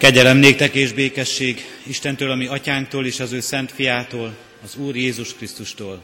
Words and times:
Kegyelem 0.00 0.36
néktek 0.36 0.74
és 0.74 0.92
békesség 0.92 1.64
Istentől, 1.86 2.30
ami 2.30 2.46
atyánktól 2.46 3.06
és 3.06 3.20
az 3.20 3.32
ő 3.32 3.40
szent 3.40 3.72
fiától, 3.72 4.36
az 4.64 4.76
Úr 4.76 4.96
Jézus 4.96 5.34
Krisztustól. 5.34 6.02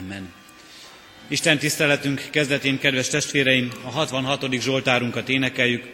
Amen. 0.00 0.32
Isten 1.28 1.58
tiszteletünk 1.58 2.28
kezdetén, 2.30 2.78
kedves 2.78 3.08
testvéreim, 3.08 3.72
a 3.82 3.90
66. 3.90 4.60
Zsoltárunkat 4.60 5.28
énekeljük. 5.28 5.84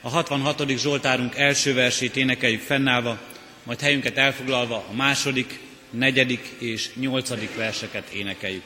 A 0.00 0.08
66. 0.08 0.78
Zsoltárunk 0.78 1.36
első 1.36 1.74
versét 1.74 2.16
énekeljük 2.16 2.60
fennállva, 2.60 3.20
majd 3.62 3.80
helyünket 3.80 4.18
elfoglalva 4.18 4.84
a 4.90 4.94
második, 4.94 5.58
negyedik 5.90 6.50
és 6.58 6.88
nyolcadik 6.94 7.56
verseket 7.56 8.08
énekeljük. 8.08 8.64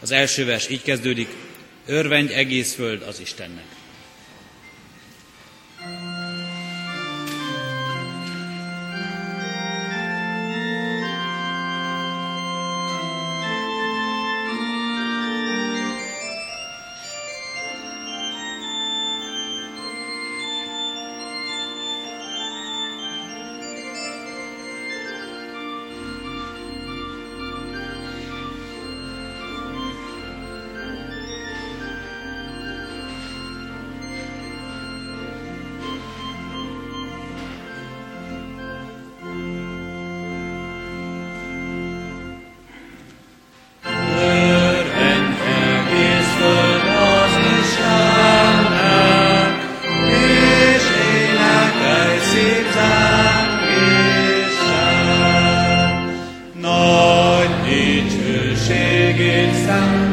Az 0.00 0.10
első 0.10 0.44
vers 0.44 0.68
így 0.68 0.82
kezdődik, 0.82 1.28
örvendj 1.86 2.32
egész 2.32 2.74
föld 2.74 3.02
az 3.02 3.20
Istennek. 3.20 3.64
세상. 59.66 60.05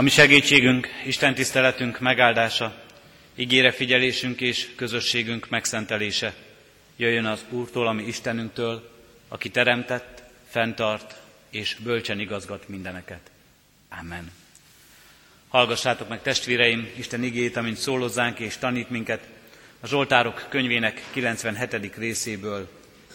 Ami 0.00 0.10
segítségünk, 0.10 0.88
Isten 1.04 1.34
tiszteletünk 1.34 1.98
megáldása, 1.98 2.74
ígére 3.34 3.70
figyelésünk 3.70 4.40
és 4.40 4.68
közösségünk 4.76 5.48
megszentelése. 5.48 6.34
Jöjjön 6.96 7.24
az 7.24 7.44
Úrtól, 7.50 7.86
ami 7.86 8.02
Istenünktől, 8.02 8.90
aki 9.28 9.50
teremtett, 9.50 10.22
fenntart 10.48 11.16
és 11.50 11.76
bölcsen 11.82 12.18
igazgat 12.20 12.68
mindeneket. 12.68 13.30
Amen. 14.00 14.30
Hallgassátok 15.48 16.08
meg 16.08 16.22
testvéreim 16.22 16.90
Isten 16.96 17.22
igét, 17.22 17.56
amint 17.56 17.76
szólozzánk 17.76 18.38
és 18.38 18.56
tanít 18.56 18.90
minket 18.90 19.26
a 19.80 19.86
Zsoltárok 19.86 20.46
könyvének 20.48 21.04
97. 21.12 21.96
részéből 21.96 22.68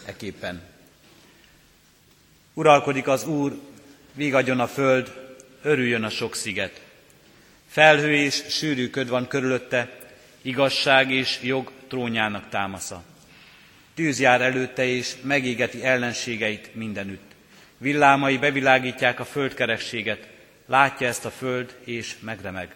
eképpen. 0.05 0.61
Uralkodik 2.53 3.07
az 3.07 3.27
Úr, 3.27 3.59
vigadjon 4.13 4.59
a 4.59 4.67
föld, 4.67 5.24
örüljön 5.65 6.03
a 6.03 6.09
sok 6.09 6.35
sziget. 6.35 6.81
Felhő 7.67 8.15
és 8.15 8.43
sűrű 8.49 8.89
köd 8.89 9.09
van 9.09 9.27
körülötte, 9.27 9.99
igazság 10.41 11.11
és 11.11 11.39
jog 11.41 11.71
trónjának 11.87 12.49
támasza. 12.49 13.03
Tűz 13.93 14.19
jár 14.19 14.41
előtte 14.41 14.85
és 14.85 15.15
megégeti 15.21 15.83
ellenségeit 15.83 16.75
mindenütt. 16.75 17.31
Villámai 17.77 18.37
bevilágítják 18.37 19.19
a 19.19 19.25
földkerességet, 19.25 20.27
látja 20.65 21.07
ezt 21.07 21.25
a 21.25 21.31
föld 21.31 21.75
és 21.83 22.15
megremeg. 22.19 22.75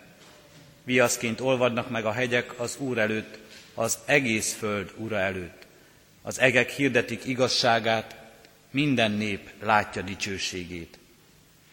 Viaszként 0.84 1.40
olvadnak 1.40 1.90
meg 1.90 2.06
a 2.06 2.12
hegyek 2.12 2.60
az 2.60 2.78
Úr 2.78 2.98
előtt, 2.98 3.38
az 3.74 3.98
egész 4.06 4.54
föld 4.54 4.92
Ura 4.96 5.18
előtt. 5.18 5.68
Az 6.22 6.40
egek 6.40 6.70
hirdetik 6.70 7.26
igazságát, 7.26 8.16
minden 8.72 9.12
nép 9.12 9.50
látja 9.64 10.02
dicsőségét. 10.02 10.99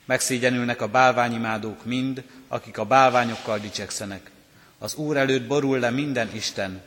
Megszégyenülnek 0.06 0.80
a 0.80 0.88
bálványimádók 0.88 1.84
mind, 1.84 2.22
akik 2.48 2.78
a 2.78 2.84
bálványokkal 2.84 3.58
dicsekszenek. 3.58 4.30
Az 4.78 4.94
Úr 4.94 5.16
előtt 5.16 5.46
borul 5.46 5.78
le 5.78 5.90
minden 5.90 6.34
Isten. 6.34 6.82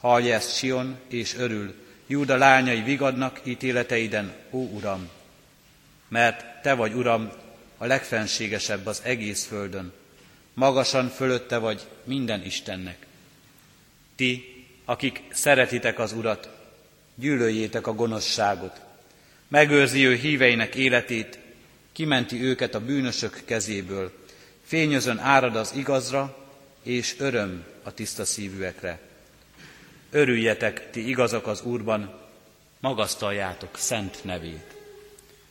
Hallja 0.00 0.34
ezt 0.34 0.56
Sion, 0.56 0.96
és 1.08 1.34
örül. 1.36 1.74
Júda 2.06 2.36
lányai 2.36 2.82
vigadnak 2.82 3.40
ítéleteiden, 3.44 4.32
ó 4.50 4.58
Uram! 4.58 5.08
Mert 6.08 6.62
Te 6.62 6.74
vagy, 6.74 6.92
Uram, 6.92 7.30
a 7.78 7.86
legfenségesebb 7.86 8.86
az 8.86 9.00
egész 9.04 9.44
földön. 9.46 9.92
Magasan 10.54 11.08
fölötte 11.08 11.58
vagy 11.58 11.86
minden 12.04 12.44
Istennek. 12.44 13.06
Ti, 14.16 14.64
akik 14.84 15.22
szeretitek 15.30 15.98
az 15.98 16.12
Urat, 16.12 16.48
gyűlöljétek 17.14 17.86
a 17.86 17.94
gonoszságot. 17.94 18.80
Megőrzi 19.48 20.06
ő 20.06 20.14
híveinek 20.14 20.74
életét, 20.74 21.38
kimenti 21.98 22.42
őket 22.42 22.74
a 22.74 22.80
bűnösök 22.80 23.42
kezéből. 23.44 24.12
Fényözön 24.64 25.18
árad 25.18 25.56
az 25.56 25.72
igazra, 25.76 26.36
és 26.82 27.14
öröm 27.18 27.64
a 27.82 27.94
tiszta 27.94 28.24
szívűekre. 28.24 29.00
Örüljetek, 30.10 30.90
ti 30.90 31.08
igazak 31.08 31.46
az 31.46 31.62
Úrban, 31.62 32.20
magasztaljátok 32.80 33.76
szent 33.76 34.24
nevét. 34.24 34.76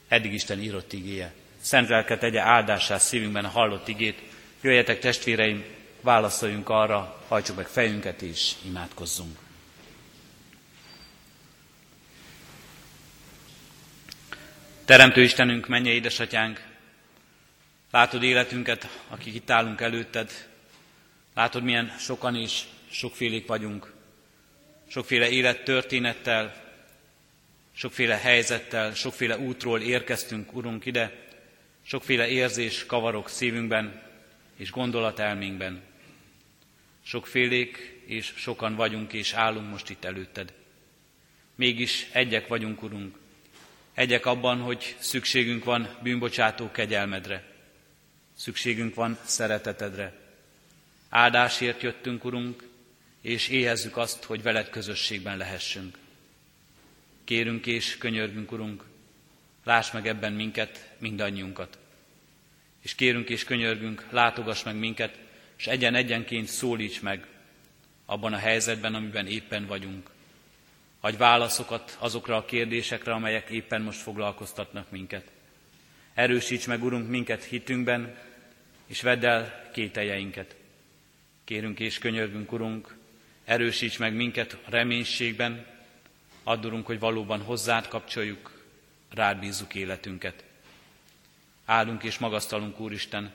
Eddig 0.08 0.34
Isten 0.34 0.62
írott 0.62 0.94
igéje. 0.94 1.34
Szent 1.62 1.90
lelke 1.90 2.18
tegye 2.18 2.42
áldását 2.42 3.02
szívünkben 3.02 3.46
a 3.46 3.50
hallott 3.50 3.88
igét. 3.88 4.22
Jöjjetek 4.62 5.00
testvéreim, 5.00 5.64
válaszoljunk 6.02 6.70
arra, 6.70 7.24
hajtsuk 7.28 7.56
meg 7.56 7.68
fejünket 7.68 8.22
és 8.22 8.54
imádkozzunk. 8.66 9.47
Teremtő 14.88 15.22
Istenünk, 15.22 15.68
menje 15.68 15.92
édesatyánk, 15.92 16.62
látod 17.92 18.24
életünket, 18.24 19.04
akik 19.08 19.34
itt 19.34 19.50
állunk 19.50 19.82
előtted, 19.82 20.48
látod 21.34 21.64
milyen 21.64 21.96
sokan 22.00 22.36
is, 22.36 22.68
sokfélék 22.90 23.48
vagyunk, 23.48 23.94
sokféle 24.88 25.30
élettörténettel, 25.30 26.56
sokféle 27.74 28.18
helyzettel, 28.18 28.94
sokféle 28.94 29.38
útról 29.38 29.82
érkeztünk, 29.82 30.54
Urunk, 30.54 30.86
ide, 30.86 31.28
sokféle 31.82 32.28
érzés 32.28 32.86
kavarok 32.86 33.30
szívünkben 33.30 34.02
és 34.56 34.72
gondolatelménkben. 34.72 35.82
Sokfélék 37.04 38.02
és 38.06 38.34
sokan 38.36 38.76
vagyunk 38.76 39.14
és 39.14 39.34
állunk 39.34 39.70
most 39.70 39.90
itt 39.90 40.06
előtted. 40.06 40.54
Mégis 41.56 42.08
egyek 42.12 42.48
vagyunk, 42.48 42.84
Urunk. 42.84 43.26
Egyek 43.98 44.26
abban, 44.26 44.60
hogy 44.60 44.96
szükségünk 45.00 45.64
van 45.64 45.98
bűnbocsátó 46.02 46.72
kegyelmedre. 46.72 47.44
Szükségünk 48.36 48.96
van 48.96 49.18
szeretetedre. 49.24 50.14
Áldásért 51.10 51.82
jöttünk, 51.82 52.26
Urunk, 52.26 52.64
és 53.22 53.48
éhezzük 53.48 53.98
azt, 53.98 54.24
hogy 54.24 54.42
veled 54.42 54.70
közösségben 54.70 55.38
lehessünk. 55.38 55.98
Kérünk 57.24 57.66
és 57.66 57.98
könyörgünk, 57.98 58.52
Urunk, 58.52 58.84
láss 59.64 59.92
meg 59.92 60.08
ebben 60.08 60.34
minket, 60.34 60.90
mindannyiunkat. 60.98 61.78
És 62.82 62.96
kérünk 62.96 63.30
és 63.30 63.44
könyörgünk, 63.44 64.08
látogass 64.10 64.64
meg 64.64 64.76
minket, 64.76 65.20
és 65.58 65.68
egyen-egyenként 65.68 66.48
szólíts 66.48 67.02
meg 67.02 67.28
abban 68.06 68.34
a 68.34 68.38
helyzetben, 68.38 68.96
amiben 68.96 69.28
éppen 69.28 69.66
vagyunk. 69.66 70.10
Adj 71.08 71.18
válaszokat 71.18 71.98
azokra 72.00 72.36
a 72.36 72.46
kérdésekre, 72.46 73.14
amelyek 73.14 73.50
éppen 73.50 73.82
most 73.82 74.00
foglalkoztatnak 74.00 74.92
minket. 74.92 75.32
Erősíts 76.14 76.68
meg, 76.68 76.84
Urunk, 76.84 77.10
minket 77.10 77.44
hitünkben, 77.44 78.18
és 78.86 79.02
vedd 79.02 79.26
el 79.26 79.70
kételjeinket. 79.74 80.56
Kérünk 81.44 81.80
és 81.80 81.98
könyörgünk, 81.98 82.52
Urunk, 82.52 82.96
erősíts 83.46 84.00
meg 84.00 84.14
minket 84.14 84.58
a 84.66 84.70
reménységben, 84.70 85.66
Addurunk, 86.44 86.86
hogy 86.86 87.00
valóban 87.00 87.42
hozzád 87.42 87.88
kapcsoljuk, 87.88 88.64
rád 89.14 89.40
bízzuk 89.40 89.76
életünket. 89.76 90.44
Állunk 91.66 92.04
és 92.04 92.18
magasztalunk, 92.18 92.80
Úristen, 92.80 93.32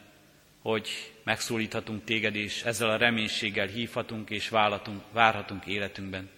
hogy 0.63 1.13
megszólíthatunk 1.23 2.05
téged, 2.05 2.35
és 2.35 2.63
ezzel 2.63 2.91
a 2.91 2.97
reménységgel 2.97 3.67
hívhatunk 3.67 4.31
és 4.31 4.49
vállatunk, 4.49 5.03
várhatunk 5.13 5.67
életünkben. 5.67 6.31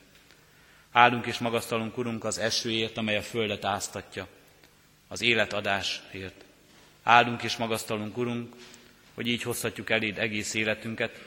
Állunk 0.96 1.26
és 1.26 1.38
magasztalunk, 1.38 1.98
Urunk, 1.98 2.24
az 2.24 2.38
esőért, 2.38 2.96
amely 2.96 3.16
a 3.16 3.22
földet 3.22 3.64
áztatja, 3.64 4.28
az 5.08 5.20
életadásért. 5.20 6.44
Állunk 7.02 7.42
és 7.42 7.56
magasztalunk, 7.56 8.16
Urunk, 8.16 8.54
hogy 9.14 9.26
így 9.26 9.42
hozhatjuk 9.42 9.90
eléd 9.90 10.18
egész 10.18 10.54
életünket, 10.54 11.22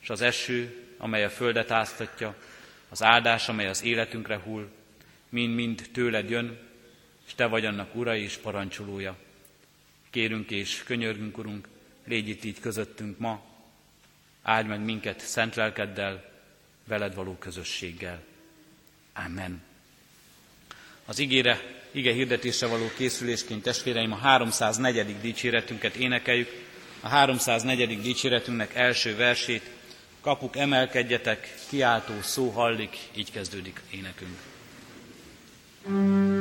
és 0.00 0.10
az 0.10 0.20
eső, 0.20 0.86
amely 0.98 1.24
a 1.24 1.30
földet 1.30 1.70
áztatja, 1.70 2.36
az 2.88 3.02
áldás, 3.02 3.48
amely 3.48 3.66
az 3.66 3.82
életünkre 3.82 4.38
hull, 4.38 4.68
mind-mind 5.28 5.88
tőled 5.92 6.30
jön, 6.30 6.58
és 7.26 7.34
te 7.34 7.46
vagy 7.46 7.64
annak 7.64 7.94
ura 7.94 8.16
és 8.16 8.36
parancsolója. 8.36 9.16
Kérünk 10.10 10.50
és 10.50 10.82
könyörgünk, 10.82 11.38
Urunk, 11.38 11.68
légy 12.04 12.28
itt 12.28 12.44
így 12.44 12.60
közöttünk 12.60 13.18
ma, 13.18 13.42
áldj 14.42 14.68
meg 14.68 14.80
minket 14.80 15.20
szent 15.20 15.54
lelkeddel, 15.54 16.30
veled 16.84 17.14
való 17.14 17.34
közösséggel. 17.34 18.28
Amen. 19.14 19.62
Az 21.04 21.18
ígére, 21.18 21.60
ige 21.90 22.12
hirdetésre 22.12 22.66
való 22.66 22.90
készülésként 22.96 23.62
testvéreim 23.62 24.12
a 24.12 24.16
304. 24.16 25.20
dicséretünket 25.20 25.94
énekeljük. 25.94 26.48
A 27.00 27.08
304. 27.08 28.00
dicséretünknek 28.00 28.74
első 28.74 29.16
versét 29.16 29.70
kapuk 30.20 30.56
emelkedjetek, 30.56 31.54
kiáltó 31.68 32.14
szó 32.22 32.48
hallik, 32.48 32.98
így 33.14 33.32
kezdődik 33.32 33.80
énekünk. 33.90 34.38
Mm. 35.88 36.39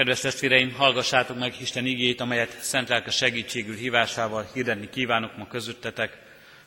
Kedves 0.00 0.20
testvéreim, 0.20 0.72
hallgassátok 0.72 1.38
meg 1.38 1.54
Isten 1.60 1.86
igét, 1.86 2.20
amelyet 2.20 2.62
szent 2.62 2.88
lelke 2.88 3.10
segítségül 3.10 3.74
hívásával 3.74 4.50
hirdetni 4.54 4.90
kívánok 4.90 5.36
ma 5.36 5.46
közöttetek, 5.46 6.18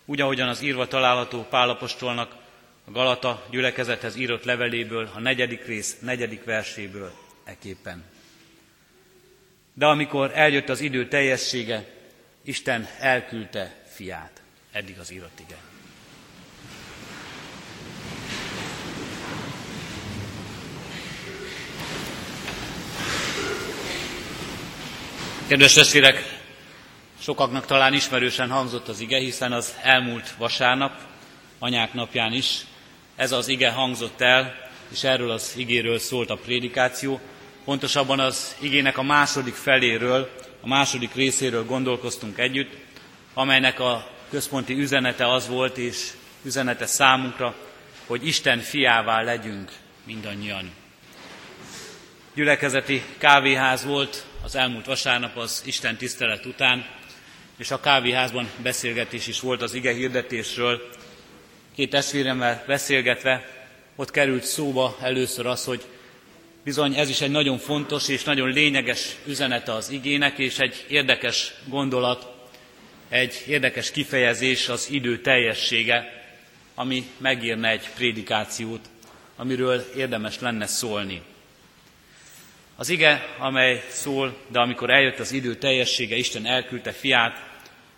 úgy, 0.06 0.22
ahogyan 0.22 0.48
az 0.48 0.62
írva 0.62 0.88
található 0.88 1.46
Pálapostolnak 1.50 2.36
a 2.86 2.92
Galata 2.92 3.48
gyülekezethez 3.50 4.16
írott 4.16 4.44
leveléből, 4.44 5.10
a 5.16 5.20
negyedik 5.20 5.66
rész 5.66 6.00
negyedik 6.00 6.44
verséből 6.44 7.12
eképpen. 7.44 8.04
De 9.74 9.86
amikor 9.86 10.32
eljött 10.34 10.70
az 10.70 10.80
idő 10.80 11.08
teljessége, 11.08 11.86
Isten 12.44 12.88
elküldte 13.00 13.84
fiát. 13.86 14.42
Eddig 14.72 15.00
az 15.00 15.12
írott 15.12 15.40
igen. 15.40 15.73
Kedves 25.54 25.74
testvérek, 25.74 26.40
sokaknak 27.20 27.66
talán 27.66 27.94
ismerősen 27.94 28.50
hangzott 28.50 28.88
az 28.88 29.00
ige, 29.00 29.18
hiszen 29.18 29.52
az 29.52 29.76
elmúlt 29.82 30.34
vasárnap, 30.38 30.92
anyák 31.60 31.94
napján 31.94 32.34
is 32.34 32.66
ez 33.16 33.32
az 33.32 33.48
ige 33.48 33.70
hangzott 33.70 34.22
el, 34.22 34.70
és 34.92 35.04
erről 35.04 35.32
az 35.32 35.54
igéről 35.56 36.00
szólt 36.00 36.30
a 36.30 36.36
prédikáció. 36.36 37.20
Pontosabban 37.66 38.20
az 38.20 38.56
igének 38.60 38.98
a 38.98 39.04
második 39.04 39.54
feléről, 39.54 40.30
a 40.62 40.68
második 40.68 41.14
részéről 41.14 41.66
gondolkoztunk 41.66 42.38
együtt, 42.38 42.72
amelynek 43.34 43.80
a 43.80 44.08
központi 44.30 44.74
üzenete 44.74 45.32
az 45.32 45.48
volt, 45.48 45.78
és 45.78 46.12
üzenete 46.44 46.86
számunkra, 46.86 47.56
hogy 48.08 48.28
Isten 48.28 48.60
fiává 48.60 49.22
legyünk 49.22 49.72
mindannyian. 50.04 50.72
Gyülekezeti 52.36 53.04
kávéház 53.18 53.86
volt 53.86 54.26
az 54.44 54.56
elmúlt 54.56 54.86
vasárnap 54.86 55.38
az 55.38 55.62
Isten 55.66 55.98
tisztelet 55.98 56.46
után, 56.46 56.86
és 57.58 57.72
a 57.72 57.80
kávéházban 57.80 58.50
beszélgetés 58.64 59.28
is 59.28 59.40
volt 59.40 59.62
az 59.62 59.74
ige 59.74 59.94
hirdetésről. 59.94 60.90
Két 61.76 61.90
testvéremmel 61.90 62.64
beszélgetve 62.68 63.46
ott 63.96 64.12
került 64.12 64.44
szóba 64.44 64.98
először 65.02 65.46
az, 65.46 65.66
hogy 65.66 65.84
bizony 66.64 66.96
ez 66.96 67.10
is 67.10 67.22
egy 67.22 67.32
nagyon 67.32 67.58
fontos 67.58 68.08
és 68.08 68.24
nagyon 68.24 68.50
lényeges 68.50 69.16
üzenete 69.26 69.74
az 69.74 69.90
igének, 69.90 70.38
és 70.38 70.60
egy 70.60 70.86
érdekes 70.90 71.54
gondolat, 71.66 72.32
egy 73.10 73.44
érdekes 73.48 73.92
kifejezés 73.92 74.70
az 74.70 74.88
idő 74.92 75.22
teljessége, 75.22 76.24
ami 76.76 77.10
megírna 77.18 77.68
egy 77.68 77.90
prédikációt, 77.96 78.90
amiről 79.36 79.86
érdemes 79.96 80.40
lenne 80.40 80.66
szólni. 80.68 81.22
Az 82.76 82.90
ige, 82.90 83.36
amely 83.38 83.84
szól, 83.90 84.38
de 84.48 84.60
amikor 84.60 84.90
eljött 84.90 85.20
az 85.20 85.32
idő 85.32 85.56
teljessége, 85.56 86.16
Isten 86.16 86.46
elküldte 86.46 86.92
fiát, 86.92 87.52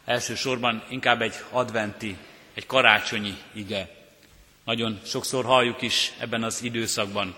elsősorban 0.05 0.83
inkább 0.89 1.21
egy 1.21 1.33
adventi, 1.49 2.17
egy 2.53 2.65
karácsonyi 2.65 3.33
ige. 3.53 3.89
Nagyon 4.65 4.99
sokszor 5.05 5.45
halljuk 5.45 5.81
is 5.81 6.11
ebben 6.19 6.43
az 6.43 6.63
időszakban. 6.63 7.35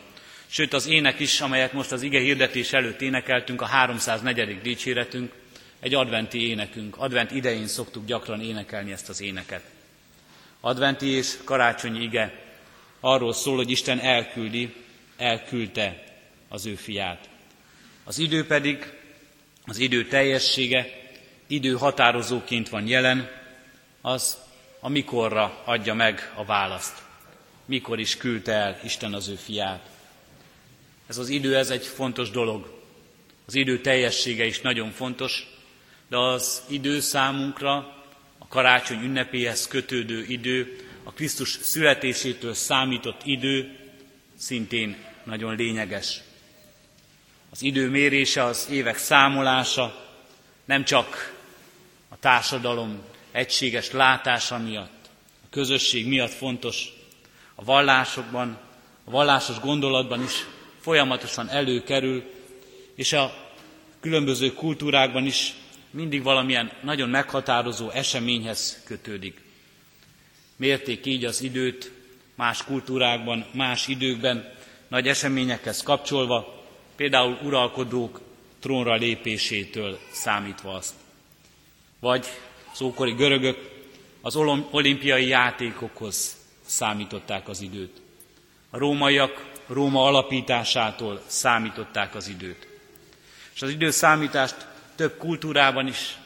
Sőt, 0.47 0.73
az 0.73 0.87
ének 0.87 1.19
is, 1.19 1.41
amelyet 1.41 1.73
most 1.73 1.91
az 1.91 2.01
ige 2.01 2.19
hirdetés 2.19 2.73
előtt 2.73 3.01
énekeltünk, 3.01 3.61
a 3.61 3.65
304. 3.65 4.61
dicséretünk, 4.61 5.33
egy 5.79 5.93
adventi 5.93 6.49
énekünk. 6.49 6.97
Advent 6.97 7.31
idején 7.31 7.67
szoktuk 7.67 8.05
gyakran 8.05 8.41
énekelni 8.41 8.91
ezt 8.91 9.09
az 9.09 9.21
éneket. 9.21 9.61
Adventi 10.59 11.07
és 11.07 11.37
karácsonyi 11.43 12.03
ige 12.03 12.33
arról 12.99 13.33
szól, 13.33 13.55
hogy 13.55 13.71
Isten 13.71 13.99
elküldi, 13.99 14.73
elküldte 15.17 16.06
az 16.47 16.65
ő 16.65 16.75
fiát. 16.75 17.29
Az 18.03 18.17
idő 18.17 18.45
pedig, 18.45 18.93
az 19.65 19.77
idő 19.77 20.07
teljessége, 20.07 20.87
idő 21.47 21.73
határozóként 21.73 22.69
van 22.69 22.87
jelen, 22.87 23.29
az 24.01 24.37
a 24.79 24.89
mikorra 24.89 25.61
adja 25.65 25.93
meg 25.93 26.31
a 26.35 26.45
választ. 26.45 27.03
Mikor 27.65 27.99
is 27.99 28.17
küldte 28.17 28.51
el 28.51 28.79
Isten 28.83 29.13
az 29.13 29.27
ő 29.27 29.35
fiát. 29.35 29.89
Ez 31.07 31.17
az 31.17 31.29
idő, 31.29 31.57
ez 31.57 31.69
egy 31.69 31.85
fontos 31.85 32.29
dolog. 32.29 32.81
Az 33.45 33.55
idő 33.55 33.81
teljessége 33.81 34.45
is 34.45 34.61
nagyon 34.61 34.91
fontos, 34.91 35.47
de 36.07 36.17
az 36.17 36.63
idő 36.67 36.99
számunkra, 36.99 37.75
a 38.37 38.47
karácsony 38.47 39.03
ünnepéhez 39.03 39.67
kötődő 39.67 40.25
idő, 40.27 40.87
a 41.03 41.11
Krisztus 41.11 41.49
születésétől 41.61 42.53
számított 42.53 43.21
idő 43.23 43.75
szintén 44.37 44.95
nagyon 45.23 45.55
lényeges. 45.55 46.21
Az 47.49 47.61
idő 47.61 47.89
mérése, 47.89 48.43
az 48.43 48.67
évek 48.71 48.97
számolása 48.97 50.05
nem 50.65 50.83
csak 50.83 51.35
a 52.09 52.19
társadalom 52.19 53.01
egységes 53.31 53.91
látása 53.91 54.57
miatt, 54.57 55.09
a 55.43 55.47
közösség 55.49 56.07
miatt 56.07 56.31
fontos, 56.31 56.87
a 57.55 57.63
vallásokban, 57.63 58.57
a 59.03 59.11
vallásos 59.11 59.59
gondolatban 59.59 60.23
is 60.23 60.45
folyamatosan 60.79 61.49
előkerül, 61.49 62.23
és 62.95 63.13
a 63.13 63.33
különböző 63.99 64.53
kultúrákban 64.53 65.25
is 65.25 65.53
mindig 65.89 66.23
valamilyen 66.23 66.71
nagyon 66.83 67.09
meghatározó 67.09 67.89
eseményhez 67.89 68.81
kötődik. 68.85 69.41
Mérték 70.55 71.05
így 71.05 71.25
az 71.25 71.41
időt 71.41 71.91
más 72.35 72.63
kultúrákban, 72.63 73.45
más 73.51 73.87
időkben, 73.87 74.53
nagy 74.87 75.07
eseményekhez 75.07 75.81
kapcsolva, 75.81 76.56
például 76.97 77.39
uralkodók 77.43 78.21
trónra 78.59 78.95
lépésétől 78.95 79.99
számítva 80.11 80.73
azt. 80.73 80.93
Vagy 81.99 82.25
az 82.73 82.81
ókori 82.81 83.11
görögök 83.11 83.57
az 84.21 84.35
olimpiai 84.71 85.27
játékokhoz 85.27 86.37
számították 86.65 87.49
az 87.49 87.61
időt. 87.61 88.01
A 88.69 88.77
rómaiak 88.77 89.47
Róma 89.67 90.05
alapításától 90.05 91.21
számították 91.25 92.15
az 92.15 92.27
időt. 92.27 92.67
És 93.53 93.61
az 93.61 93.69
időszámítást 93.69 94.67
több 94.95 95.17
kultúrában 95.17 95.87
is 95.87 96.17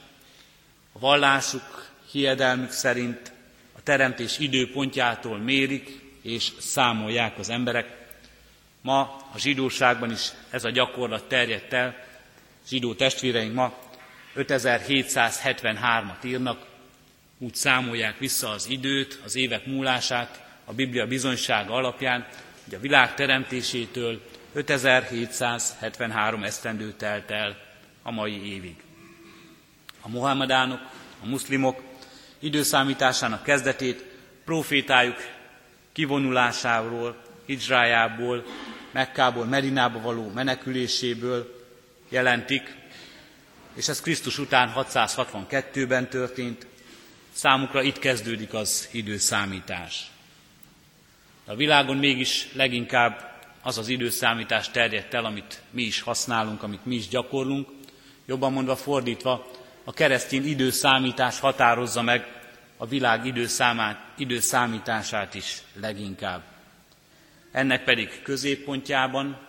a 0.93 0.99
vallásuk, 0.99 1.91
hiedelmük 2.11 2.71
szerint 2.71 3.31
a 3.77 3.83
teremtés 3.83 4.37
időpontjától 4.39 5.37
mérik 5.37 5.99
és 6.21 6.51
számolják 6.59 7.37
az 7.39 7.49
emberek, 7.49 8.00
Ma 8.81 8.99
a 9.33 9.37
zsidóságban 9.37 10.11
is 10.11 10.31
ez 10.49 10.63
a 10.63 10.69
gyakorlat 10.69 11.23
terjedt 11.27 11.73
el. 11.73 11.95
Zsidó 12.67 12.93
testvéreink 12.93 13.53
ma 13.53 13.73
5773-at 14.35 16.23
írnak, 16.25 16.65
úgy 17.37 17.55
számolják 17.55 18.17
vissza 18.17 18.49
az 18.49 18.69
időt, 18.69 19.19
az 19.23 19.35
évek 19.35 19.65
múlását 19.65 20.43
a 20.65 20.73
Biblia 20.73 21.07
bizonysága 21.07 21.73
alapján, 21.73 22.27
hogy 22.63 22.75
a 22.75 22.79
világ 22.79 23.13
teremtésétől 23.15 24.21
5773 24.53 26.43
esztendő 26.43 26.91
telt 26.91 27.31
el 27.31 27.57
a 28.01 28.11
mai 28.11 28.53
évig. 28.53 28.75
A 30.01 30.09
mohamedánok, 30.09 30.79
a 31.23 31.25
muszlimok 31.25 31.81
időszámításának 32.39 33.43
kezdetét 33.43 34.05
profétájuk 34.45 35.17
kivonulásáról, 35.91 37.15
hijrájából, 37.45 38.43
Mekkából, 38.91 39.45
Medinába 39.45 40.01
való 40.01 40.31
meneküléséből 40.33 41.65
jelentik, 42.09 42.75
és 43.73 43.87
ez 43.87 44.01
Krisztus 44.01 44.37
után 44.37 44.73
662-ben 44.75 46.09
történt, 46.09 46.67
számukra 47.33 47.81
itt 47.81 47.99
kezdődik 47.99 48.53
az 48.53 48.89
időszámítás. 48.91 50.11
De 51.45 51.51
a 51.51 51.55
világon 51.55 51.97
mégis 51.97 52.47
leginkább 52.53 53.39
az 53.61 53.77
az 53.77 53.87
időszámítás 53.87 54.69
terjedt 54.71 55.13
el, 55.13 55.25
amit 55.25 55.61
mi 55.69 55.81
is 55.81 56.01
használunk, 56.01 56.63
amit 56.63 56.85
mi 56.85 56.95
is 56.95 57.07
gyakorlunk, 57.07 57.69
jobban 58.25 58.53
mondva 58.53 58.75
fordítva, 58.75 59.51
a 59.83 59.93
keresztény 59.93 60.45
időszámítás 60.45 61.39
határozza 61.39 62.01
meg 62.01 62.41
a 62.77 62.85
világ 62.85 63.25
időszámát, 63.25 63.99
időszámítását 64.17 65.33
is 65.33 65.61
leginkább. 65.79 66.50
Ennek 67.51 67.83
pedig 67.83 68.21
középpontjában, 68.21 69.47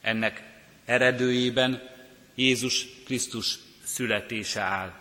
ennek 0.00 0.42
eredőjében 0.84 1.88
Jézus 2.34 2.86
Krisztus 3.04 3.58
születése 3.84 4.60
áll. 4.60 4.92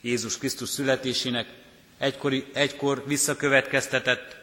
Jézus 0.00 0.38
Krisztus 0.38 0.68
születésének 0.68 1.48
egykori, 1.98 2.44
egykor 2.52 3.04
visszakövetkeztetett 3.06 4.36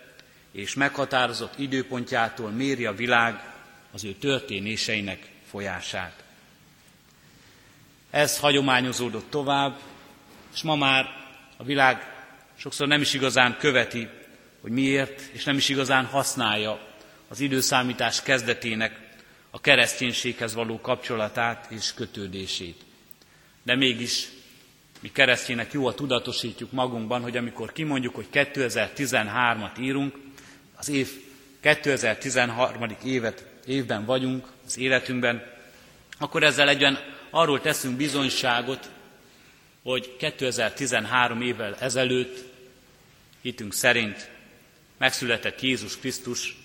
és 0.52 0.74
meghatározott 0.74 1.60
időpontjától 1.60 2.50
méri 2.50 2.86
a 2.86 2.94
világ 2.94 3.54
az 3.92 4.04
ő 4.04 4.14
történéseinek 4.14 5.30
folyását. 5.50 6.24
Ez 8.10 8.40
hagyományozódott 8.40 9.30
tovább, 9.30 9.80
és 10.54 10.62
ma 10.62 10.76
már 10.76 11.06
a 11.58 11.64
világ 11.64 12.26
sokszor 12.56 12.88
nem 12.88 13.02
is 13.02 13.14
igazán 13.14 13.58
követi, 13.58 14.08
hogy 14.62 14.72
miért, 14.72 15.22
és 15.32 15.44
nem 15.44 15.58
is 15.58 15.70
igazán 15.70 16.06
használja 16.06 16.91
az 17.32 17.40
időszámítás 17.40 18.22
kezdetének 18.22 19.00
a 19.50 19.62
kereszténységhez 19.62 20.54
való 20.54 20.82
kapcsolatát 20.82 21.72
és 21.72 21.94
kötődését. 21.94 22.82
De 23.64 23.76
mégis 23.76 24.28
mi 25.00 25.12
keresztjének 25.12 25.72
jó 25.72 25.88
a 25.88 25.94
tudatosítjuk 25.94 26.72
magunkban, 26.72 27.22
hogy 27.22 27.38
amikor 27.38 27.72
kimondjuk, 27.72 28.16
hogy 28.16 28.28
2013-at 28.34 29.80
írunk, 29.80 30.18
az 30.76 30.90
év 30.90 31.10
2013. 31.60 32.98
évet, 33.04 33.46
évben 33.66 34.06
vagyunk 34.06 34.48
az 34.66 34.78
életünkben, 34.78 35.44
akkor 36.18 36.44
ezzel 36.44 36.70
egyben 36.70 37.00
arról 37.30 37.62
teszünk 37.62 37.98
bizonyságot, 37.98 38.90
hogy 39.84 40.16
2013 40.18 41.42
évvel 41.42 41.76
ezelőtt 41.80 42.44
hitünk 43.42 43.74
szerint 43.74 44.30
megszületett 44.98 45.62
Jézus 45.62 45.98
Krisztus, 45.98 46.61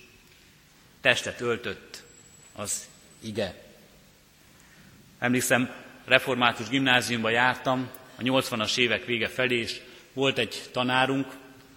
testet 1.06 1.40
öltött 1.40 2.02
az 2.52 2.88
ige. 3.20 3.54
Emlékszem, 5.18 5.70
református 6.04 6.68
gimnáziumba 6.68 7.30
jártam, 7.30 7.90
a 8.18 8.22
80-as 8.22 8.78
évek 8.78 9.04
vége 9.04 9.28
felé, 9.28 9.58
és 9.58 9.80
volt 10.12 10.38
egy 10.38 10.62
tanárunk, 10.72 11.26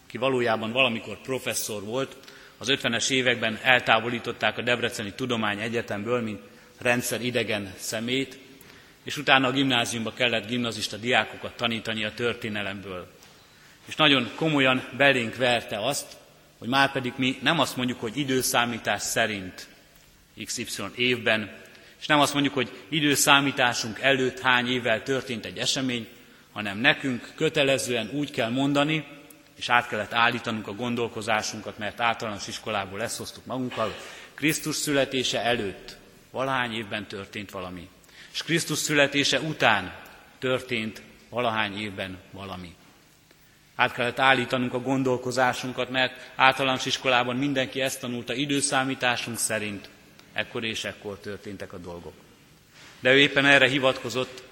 ki 0.07 0.17
valójában 0.17 0.71
valamikor 0.71 1.21
professzor 1.21 1.83
volt, 1.83 2.15
az 2.57 2.67
50-es 2.71 3.09
években 3.09 3.59
eltávolították 3.63 4.57
a 4.57 4.61
Debreceni 4.61 5.13
Tudomány 5.13 5.59
Egyetemből, 5.59 6.21
mint 6.21 6.41
rendszer 6.77 7.21
idegen 7.21 7.73
szemét, 7.77 8.37
és 9.03 9.17
utána 9.17 9.47
a 9.47 9.51
gimnáziumba 9.51 10.13
kellett 10.13 10.47
gimnazista 10.47 10.97
diákokat 10.97 11.55
tanítani 11.55 12.05
a 12.05 12.13
történelemből. 12.13 13.07
És 13.85 13.95
nagyon 13.95 14.31
komolyan 14.35 14.87
belénk 14.97 15.35
verte 15.35 15.85
azt, 15.85 16.17
hogy 16.59 16.67
már 16.67 16.91
pedig 16.91 17.13
mi 17.15 17.37
nem 17.41 17.59
azt 17.59 17.75
mondjuk, 17.75 17.99
hogy 17.99 18.17
időszámítás 18.17 19.01
szerint 19.01 19.67
XY 20.45 20.83
évben, 20.95 21.51
és 21.99 22.05
nem 22.05 22.19
azt 22.19 22.33
mondjuk, 22.33 22.53
hogy 22.53 22.71
időszámításunk 22.89 23.99
előtt 23.99 24.39
hány 24.39 24.71
évvel 24.71 25.03
történt 25.03 25.45
egy 25.45 25.57
esemény, 25.57 26.07
hanem 26.51 26.77
nekünk 26.77 27.31
kötelezően 27.35 28.09
úgy 28.13 28.31
kell 28.31 28.49
mondani, 28.49 29.05
és 29.55 29.69
át 29.69 29.87
kellett 29.87 30.13
állítanunk 30.13 30.67
a 30.67 30.73
gondolkozásunkat, 30.73 31.77
mert 31.77 31.99
általános 31.99 32.47
iskolából 32.47 33.01
ezt 33.01 33.17
hoztuk 33.17 33.45
magunkkal, 33.45 33.95
Krisztus 34.33 34.75
születése 34.75 35.43
előtt 35.43 35.97
valahány 36.31 36.73
évben 36.73 37.07
történt 37.07 37.51
valami, 37.51 37.89
és 38.33 38.43
Krisztus 38.43 38.77
születése 38.77 39.39
után 39.39 39.95
történt 40.39 41.01
valahány 41.29 41.79
évben 41.81 42.17
valami. 42.31 42.75
Át 43.79 43.93
kellett 43.93 44.19
állítanunk 44.19 44.73
a 44.73 44.81
gondolkozásunkat, 44.81 45.89
mert 45.89 46.31
általános 46.35 46.85
iskolában 46.85 47.35
mindenki 47.35 47.81
ezt 47.81 47.99
tanulta 47.99 48.33
időszámításunk 48.33 49.37
szerint, 49.37 49.89
ekkor 50.33 50.63
és 50.63 50.83
ekkor 50.83 51.19
történtek 51.19 51.73
a 51.73 51.77
dolgok. 51.77 52.13
De 52.99 53.13
ő 53.13 53.19
éppen 53.19 53.45
erre 53.45 53.67
hivatkozott, 53.67 54.43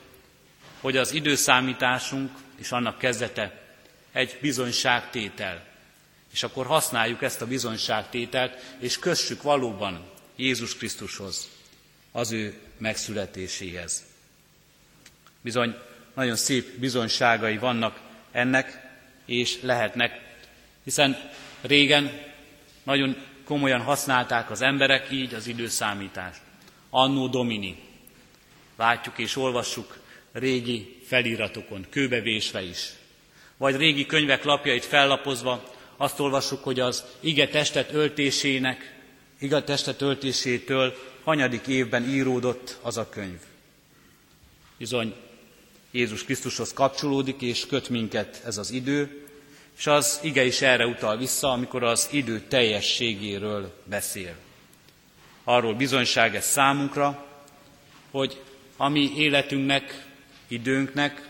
hogy 0.81 0.97
az 0.97 1.13
időszámításunk 1.13 2.31
és 2.55 2.71
annak 2.71 2.97
kezdete 2.97 3.61
egy 4.11 4.37
bizonyságtétel. 4.41 5.63
És 6.33 6.43
akkor 6.43 6.65
használjuk 6.65 7.21
ezt 7.21 7.41
a 7.41 7.47
bizonyságtételt, 7.47 8.75
és 8.79 8.99
kössük 8.99 9.41
valóban 9.41 10.09
Jézus 10.35 10.75
Krisztushoz, 10.75 11.49
az 12.11 12.31
ő 12.31 12.59
megszületéséhez. 12.77 14.03
Bizony, 15.41 15.75
nagyon 16.13 16.35
szép 16.35 16.79
bizonyságai 16.79 17.57
vannak 17.57 17.99
ennek, 18.31 18.85
és 19.27 19.61
lehetnek, 19.61 20.21
hiszen 20.83 21.17
régen 21.61 22.21
nagyon 22.83 23.15
komolyan 23.43 23.81
használták 23.81 24.51
az 24.51 24.61
emberek 24.61 25.11
így 25.11 25.33
az 25.33 25.47
időszámítást. 25.47 26.41
Annó 26.89 27.27
Domini. 27.27 27.77
Látjuk 28.77 29.17
és 29.17 29.35
olvassuk 29.35 29.99
régi 30.31 30.99
feliratokon, 31.05 31.85
kőbevésve 31.89 32.61
is. 32.61 32.89
Vagy 33.57 33.75
régi 33.75 34.05
könyvek 34.05 34.43
lapjait 34.43 34.85
fellapozva 34.85 35.73
azt 35.97 36.19
olvassuk, 36.19 36.63
hogy 36.63 36.79
az 36.79 37.03
ige 37.19 37.47
testet 37.47 37.93
öltésének, 37.93 38.95
ige 39.39 39.63
testet 39.63 40.01
öltésétől 40.01 40.95
hanyadik 41.23 41.67
évben 41.67 42.09
íródott 42.09 42.77
az 42.81 42.97
a 42.97 43.09
könyv. 43.09 43.39
Bizony 44.77 45.15
Jézus 45.97 46.23
Krisztushoz 46.23 46.73
kapcsolódik 46.73 47.41
és 47.41 47.65
köt 47.65 47.89
minket 47.89 48.41
ez 48.45 48.57
az 48.57 48.71
idő, 48.71 49.27
és 49.77 49.87
az 49.87 50.19
ige 50.23 50.45
is 50.45 50.61
erre 50.61 50.85
utal 50.85 51.17
vissza, 51.17 51.51
amikor 51.51 51.83
az 51.83 52.07
idő 52.11 52.39
teljességéről 52.39 53.81
beszél. 53.83 54.35
Arról 55.43 55.73
bizonyság 55.73 56.35
ez 56.35 56.45
számunkra, 56.45 57.25
hogy 58.11 58.41
a 58.75 58.89
mi 58.89 59.11
életünknek, 59.15 60.05
időnknek 60.47 61.29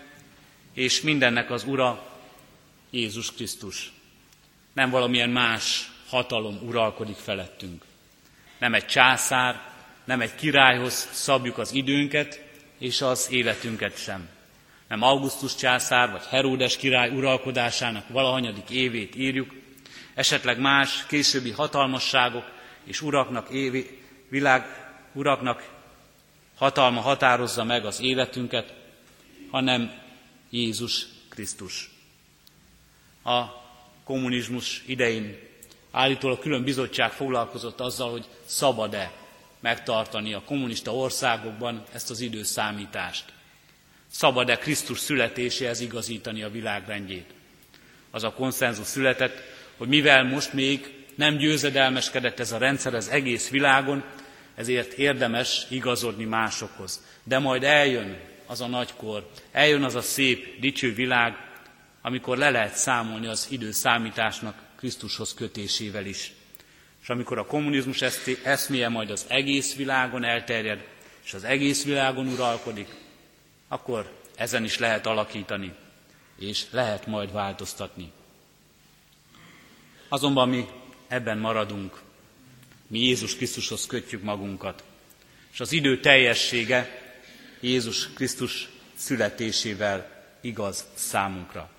és 0.73 1.01
mindennek 1.01 1.51
az 1.51 1.63
Ura 1.63 2.17
Jézus 2.89 3.34
Krisztus. 3.34 3.91
Nem 4.73 4.89
valamilyen 4.89 5.30
más 5.30 5.91
hatalom 6.08 6.60
uralkodik 6.65 7.17
felettünk. 7.17 7.84
Nem 8.60 8.73
egy 8.73 8.86
császár, 8.86 9.62
nem 10.06 10.21
egy 10.21 10.36
királyhoz 10.36 11.10
szabjuk 11.12 11.58
az 11.58 11.73
időnket 11.73 12.43
és 12.77 13.01
az 13.01 13.27
életünket 13.32 13.97
sem 13.97 14.36
nem 14.88 15.02
Augustus 15.02 15.56
császár 15.56 16.12
vagy 16.12 16.26
Heródes 16.26 16.78
király 16.78 17.10
uralkodásának 17.10 18.08
valahanyadik 18.08 18.69
évét 18.69 19.15
írjuk, 19.15 19.54
esetleg 20.13 20.60
más 20.60 21.06
későbbi 21.06 21.52
hatalmasságok 21.52 22.52
és 22.84 23.02
uraknak, 23.02 23.50
évi, 23.50 24.04
világ 24.30 24.65
uraknak 25.13 25.69
hatalma 26.58 27.02
határozza 27.02 27.63
meg 27.63 27.86
az 27.86 28.02
életünket, 28.02 28.73
hanem 29.52 29.91
Jézus 30.50 31.06
Krisztus. 31.30 31.89
A 33.23 33.45
kommunizmus 34.04 34.84
idején 34.86 35.39
állítólag 35.91 36.39
külön 36.39 36.63
bizottság 36.63 37.12
foglalkozott 37.12 37.80
azzal, 37.80 38.12
hogy 38.12 38.26
szabad-e 38.45 39.12
megtartani 39.60 40.34
a 40.34 40.43
kommunista 40.45 40.95
országokban 40.95 41.84
ezt 41.93 42.10
az 42.10 42.19
időszámítást. 42.19 43.34
Szabad-e 44.17 44.58
Krisztus 44.58 44.99
születéséhez 44.99 45.80
igazítani 45.80 46.43
a 46.43 46.49
világrendjét? 46.49 47.34
Az 48.12 48.23
a 48.23 48.34
konszenzus 48.34 48.88
született, 48.88 49.41
hogy 49.77 49.88
mivel 49.88 50.23
most 50.23 50.53
még 50.53 50.93
nem 51.15 51.38
győzedelmeskedett 51.38 52.39
ez 52.39 52.51
a 52.51 52.58
rendszer 52.58 52.93
az 52.93 53.08
egész 53.10 53.49
világon, 53.49 54.03
ezért 54.56 54.93
érdemes 54.93 55.65
igazodni 55.69 56.23
másokhoz. 56.23 57.03
De 57.23 57.39
majd 57.39 57.63
eljön 57.63 58.19
az 58.45 58.62
a 58.62 58.67
nagykor, 58.67 59.30
eljön 59.51 59.84
az 59.84 59.95
a 59.95 60.01
szép, 60.01 60.60
dicső 60.60 60.93
világ, 60.93 61.34
amikor 62.01 62.38
le 62.38 62.49
lehet 62.49 62.75
számolni 62.75 63.27
az 63.27 63.47
időszámításnak 63.49 64.56
Krisztushoz 64.77 65.34
kötésével 65.34 66.06
is. 66.06 66.32
És 67.01 67.10
amikor 67.10 67.38
a 67.38 67.45
kommunizmus 67.45 68.01
eszméje 68.43 68.89
majd 68.89 69.10
az 69.10 69.25
egész 69.27 69.75
világon 69.75 70.23
elterjed, 70.23 70.86
és 71.25 71.34
az 71.34 71.43
egész 71.43 71.84
világon 71.84 72.27
uralkodik, 72.27 73.06
akkor 73.67 74.12
ezen 74.36 74.63
is 74.63 74.77
lehet 74.77 75.06
alakítani, 75.06 75.73
és 76.39 76.65
lehet 76.71 77.06
majd 77.06 77.32
változtatni. 77.32 78.12
Azonban 80.10 80.49
mi 80.49 80.65
ebben 81.08 81.38
maradunk, 81.38 82.01
mi 82.88 82.99
Jézus 82.99 83.36
Krisztushoz 83.36 83.86
kötjük 83.86 84.23
magunkat, 84.23 84.84
és 85.53 85.60
az 85.60 85.71
idő 85.71 85.99
teljessége 85.99 87.01
Jézus 87.60 88.13
Krisztus 88.13 88.69
születésével 88.95 90.25
igaz 90.41 90.86
számunkra. 90.93 91.69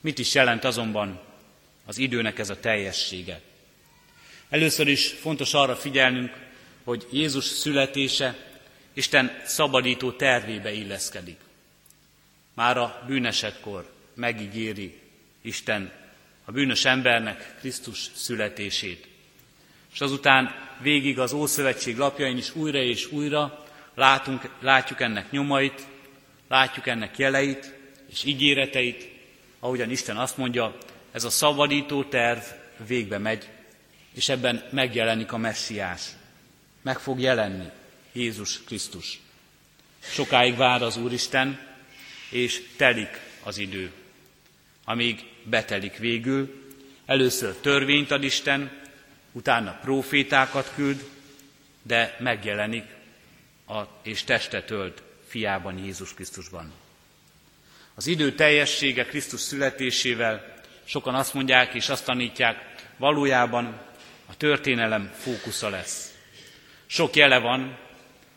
Mit 0.00 0.18
is 0.18 0.34
jelent 0.34 0.64
azonban 0.64 1.20
az 1.86 1.98
időnek 1.98 2.38
ez 2.38 2.50
a 2.50 2.60
teljessége? 2.60 3.40
Először 4.48 4.88
is 4.88 5.06
fontos 5.06 5.54
arra 5.54 5.76
figyelnünk, 5.76 6.32
hogy 6.84 7.06
Jézus 7.10 7.44
születése 7.44 8.51
Isten 8.92 9.40
szabadító 9.44 10.12
tervébe 10.12 10.72
illeszkedik. 10.72 11.38
Már 12.54 12.76
a 12.76 13.02
bűnesetkor 13.06 13.92
megígéri 14.14 15.00
Isten 15.40 15.92
a 16.44 16.52
bűnös 16.52 16.84
embernek 16.84 17.54
Krisztus 17.58 18.10
születését. 18.14 19.08
És 19.92 20.00
azután 20.00 20.54
végig 20.80 21.18
az 21.18 21.32
Ószövetség 21.32 21.96
lapjain 21.96 22.36
is 22.36 22.54
újra 22.54 22.78
és 22.78 23.12
újra 23.12 23.64
látunk, 23.94 24.50
látjuk 24.60 25.00
ennek 25.00 25.30
nyomait, 25.30 25.86
látjuk 26.48 26.86
ennek 26.86 27.18
jeleit 27.18 27.74
és 28.10 28.24
ígéreteit, 28.24 29.10
ahogyan 29.60 29.90
Isten 29.90 30.16
azt 30.16 30.36
mondja, 30.36 30.76
ez 31.12 31.24
a 31.24 31.30
szabadító 31.30 32.04
terv 32.04 32.42
végbe 32.86 33.18
megy, 33.18 33.48
és 34.14 34.28
ebben 34.28 34.68
megjelenik 34.70 35.32
a 35.32 35.36
messiás. 35.36 36.08
Meg 36.82 36.98
fog 36.98 37.20
jelenni. 37.20 37.70
Jézus 38.12 38.64
Krisztus. 38.64 39.20
Sokáig 40.00 40.56
vár 40.56 40.82
az 40.82 40.96
Úristen, 40.96 41.60
és 42.30 42.62
telik 42.76 43.20
az 43.42 43.58
idő. 43.58 43.92
Amíg 44.84 45.24
betelik 45.42 45.96
végül, 45.96 46.70
először 47.06 47.54
törvényt 47.54 48.10
ad 48.10 48.22
Isten, 48.22 48.80
utána 49.32 49.78
profétákat 49.82 50.72
küld, 50.74 51.08
de 51.82 52.16
megjelenik 52.20 52.84
a, 53.66 53.80
és 54.02 54.24
testet 54.24 54.70
ölt 54.70 55.02
fiában 55.26 55.78
Jézus 55.78 56.14
Krisztusban. 56.14 56.72
Az 57.94 58.06
idő 58.06 58.34
teljessége 58.34 59.04
Krisztus 59.04 59.40
születésével 59.40 60.60
sokan 60.84 61.14
azt 61.14 61.34
mondják 61.34 61.74
és 61.74 61.88
azt 61.88 62.04
tanítják, 62.04 62.74
valójában 62.96 63.80
a 64.26 64.36
történelem 64.36 65.12
fókusza 65.18 65.68
lesz. 65.68 66.14
Sok 66.86 67.16
jele 67.16 67.38
van, 67.38 67.78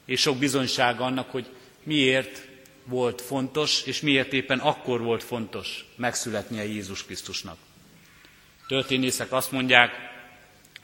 és 0.06 0.22
sok 0.22 0.38
bizonysága 0.38 1.04
annak, 1.04 1.32
hogy 1.32 1.46
miért 1.84 2.48
volt 2.84 3.22
fontos, 3.22 3.84
és 3.84 4.02
miért 4.02 4.34
éppen 4.34 4.60
akkor 4.60 5.02
volt 5.02 5.24
fontos 5.24 5.86
megszületnie 5.96 6.66
Jézus 6.66 7.06
Krisztusnak. 7.06 7.58
Történészek 8.68 9.32
azt 9.32 9.52
mondják, 9.52 9.92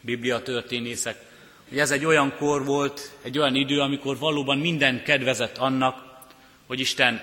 Biblia 0.02 0.42
történészek, 0.42 1.30
hogy 1.70 1.80
ez 1.80 1.92
egy 1.92 2.06
olyan 2.06 2.36
kor 2.38 2.66
volt, 2.66 3.12
egy 3.22 3.38
olyan 3.38 3.56
idő, 3.56 3.80
amikor 3.80 4.18
valóban 4.18 4.58
minden 4.58 5.04
kedvezett 5.04 5.58
annak, 5.58 6.12
hogy 6.68 6.80
Isten 6.80 7.22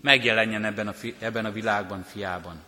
megjelenjen 0.00 0.64
ebben 0.64 0.88
a, 0.88 0.94
ebben 1.18 1.44
a 1.44 1.52
világban, 1.52 2.02
fiában. 2.02 2.62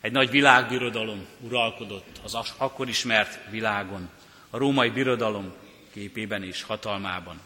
Egy 0.00 0.12
nagy 0.12 0.30
világbirodalom 0.30 1.26
uralkodott 1.40 2.20
az 2.24 2.54
akkor 2.56 2.88
ismert 2.88 3.50
világon, 3.50 4.08
a 4.50 4.58
római 4.58 4.90
birodalom 4.90 5.52
képében 5.92 6.42
és 6.42 6.62
hatalmában. 6.62 7.40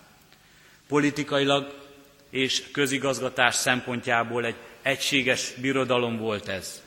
Politikailag 0.88 1.74
és 2.30 2.70
közigazgatás 2.72 3.54
szempontjából 3.54 4.44
egy 4.44 4.56
egységes 4.82 5.52
birodalom 5.60 6.16
volt 6.16 6.48
ez. 6.48 6.82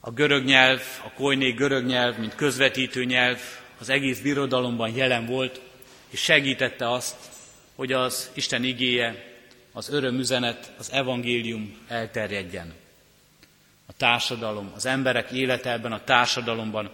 A 0.00 0.10
görög 0.10 0.44
nyelv, 0.44 0.82
a 1.04 1.10
koiné 1.12 1.50
görög 1.50 1.86
nyelv, 1.86 2.18
mint 2.18 2.34
közvetítő 2.34 3.04
nyelv 3.04 3.40
az 3.78 3.88
egész 3.88 4.20
birodalomban 4.20 4.96
jelen 4.96 5.26
volt, 5.26 5.60
és 6.08 6.20
segítette 6.20 6.90
azt, 6.90 7.16
hogy 7.74 7.92
az 7.92 8.30
Isten 8.34 8.64
igéje, 8.64 9.24
az 9.72 9.90
örömüzenet, 9.90 10.72
az 10.78 10.92
evangélium 10.92 11.78
elterjedjen. 11.88 12.74
A 13.86 13.92
társadalom, 13.96 14.72
az 14.74 14.86
emberek 14.86 15.30
élete 15.30 15.72
ebben 15.72 15.92
a 15.92 16.04
társadalomban 16.04 16.90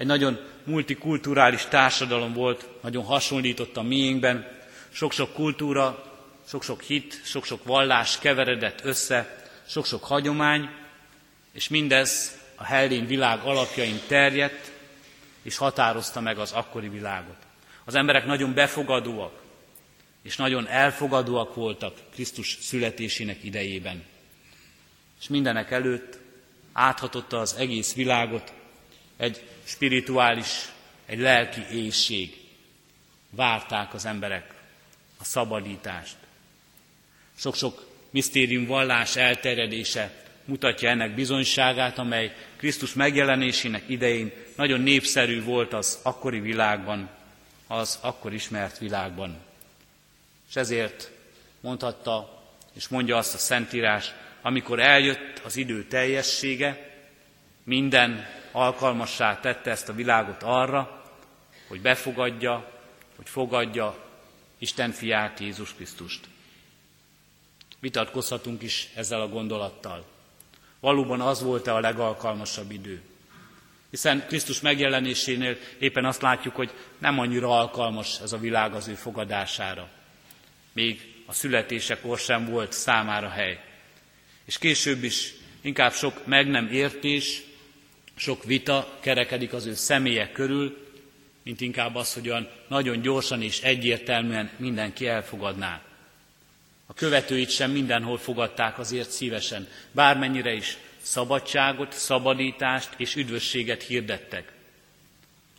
egy 0.00 0.06
nagyon 0.06 0.38
multikulturális 0.64 1.64
társadalom 1.64 2.32
volt, 2.32 2.68
nagyon 2.82 3.04
hasonlított 3.04 3.76
a 3.76 3.82
miénkben, 3.82 4.46
sok-sok 4.90 5.32
kultúra, 5.32 6.04
sok-sok 6.46 6.82
hit, 6.82 7.20
sok-sok 7.24 7.64
vallás 7.64 8.18
keveredett 8.18 8.84
össze, 8.84 9.48
sok-sok 9.66 10.04
hagyomány, 10.04 10.68
és 11.52 11.68
mindez 11.68 12.38
a 12.54 12.64
hellén 12.64 13.06
világ 13.06 13.40
alapjain 13.44 14.00
terjedt, 14.06 14.70
és 15.42 15.56
határozta 15.56 16.20
meg 16.20 16.38
az 16.38 16.52
akkori 16.52 16.88
világot. 16.88 17.36
Az 17.84 17.94
emberek 17.94 18.26
nagyon 18.26 18.54
befogadóak, 18.54 19.42
és 20.22 20.36
nagyon 20.36 20.66
elfogadóak 20.66 21.54
voltak 21.54 21.96
Krisztus 22.12 22.58
születésének 22.60 23.44
idejében. 23.44 24.04
És 25.20 25.28
mindenek 25.28 25.70
előtt 25.70 26.18
áthatotta 26.72 27.40
az 27.40 27.54
egész 27.58 27.94
világot 27.94 28.52
egy 29.16 29.42
spirituális, 29.70 30.68
egy 31.06 31.18
lelki 31.18 31.60
éjség. 31.72 32.38
Várták 33.30 33.94
az 33.94 34.04
emberek 34.04 34.54
a 35.18 35.24
szabadítást. 35.24 36.16
Sok-sok 37.36 37.86
misztérium 38.10 38.66
vallás 38.66 39.16
elterjedése 39.16 40.24
mutatja 40.44 40.88
ennek 40.88 41.14
bizonyságát, 41.14 41.98
amely 41.98 42.34
Krisztus 42.56 42.92
megjelenésének 42.92 43.82
idején 43.86 44.32
nagyon 44.56 44.80
népszerű 44.80 45.42
volt 45.42 45.72
az 45.72 45.98
akkori 46.02 46.40
világban, 46.40 47.08
az 47.66 47.98
akkor 48.00 48.32
ismert 48.32 48.78
világban. 48.78 49.38
És 50.48 50.56
ezért 50.56 51.10
mondhatta, 51.60 52.42
és 52.72 52.88
mondja 52.88 53.16
azt 53.16 53.34
a 53.34 53.38
Szentírás, 53.38 54.12
amikor 54.42 54.80
eljött 54.80 55.38
az 55.44 55.56
idő 55.56 55.84
teljessége, 55.84 56.94
minden 57.64 58.39
alkalmassá 58.52 59.40
tette 59.40 59.70
ezt 59.70 59.88
a 59.88 59.92
világot 59.94 60.42
arra, 60.42 61.04
hogy 61.68 61.80
befogadja, 61.80 62.70
hogy 63.16 63.28
fogadja 63.28 64.08
Isten 64.58 64.90
fiát, 64.90 65.40
Jézus 65.40 65.74
Krisztust. 65.74 66.20
Vitatkozhatunk 67.80 68.62
is 68.62 68.88
ezzel 68.94 69.20
a 69.20 69.28
gondolattal. 69.28 70.04
Valóban 70.80 71.20
az 71.20 71.42
volt-e 71.42 71.74
a 71.74 71.80
legalkalmasabb 71.80 72.70
idő? 72.70 73.02
Hiszen 73.90 74.26
Krisztus 74.26 74.60
megjelenésénél 74.60 75.56
éppen 75.78 76.04
azt 76.04 76.22
látjuk, 76.22 76.54
hogy 76.54 76.70
nem 76.98 77.18
annyira 77.18 77.58
alkalmas 77.58 78.20
ez 78.20 78.32
a 78.32 78.38
világ 78.38 78.74
az 78.74 78.88
ő 78.88 78.94
fogadására. 78.94 79.88
Még 80.72 81.22
a 81.26 81.32
születésekor 81.32 82.18
sem 82.18 82.46
volt 82.46 82.72
számára 82.72 83.28
hely. 83.28 83.60
És 84.44 84.58
később 84.58 85.02
is 85.04 85.34
inkább 85.60 85.92
sok 85.92 86.26
meg 86.26 86.48
nem 86.48 86.68
értés, 86.72 87.42
sok 88.20 88.44
vita 88.44 88.98
kerekedik 89.00 89.52
az 89.52 89.66
ő 89.66 89.74
személye 89.74 90.32
körül, 90.32 90.88
mint 91.42 91.60
inkább 91.60 91.94
az, 91.94 92.14
hogy 92.14 92.28
olyan 92.28 92.48
nagyon 92.68 93.00
gyorsan 93.00 93.42
és 93.42 93.60
egyértelműen 93.60 94.50
mindenki 94.56 95.06
elfogadná. 95.06 95.82
A 96.86 96.94
követőit 96.94 97.50
sem 97.50 97.70
mindenhol 97.70 98.18
fogadták 98.18 98.78
azért 98.78 99.10
szívesen, 99.10 99.68
bármennyire 99.92 100.52
is 100.52 100.78
szabadságot, 101.02 101.92
szabadítást 101.92 102.90
és 102.96 103.16
üdvösséget 103.16 103.82
hirdettek. 103.82 104.52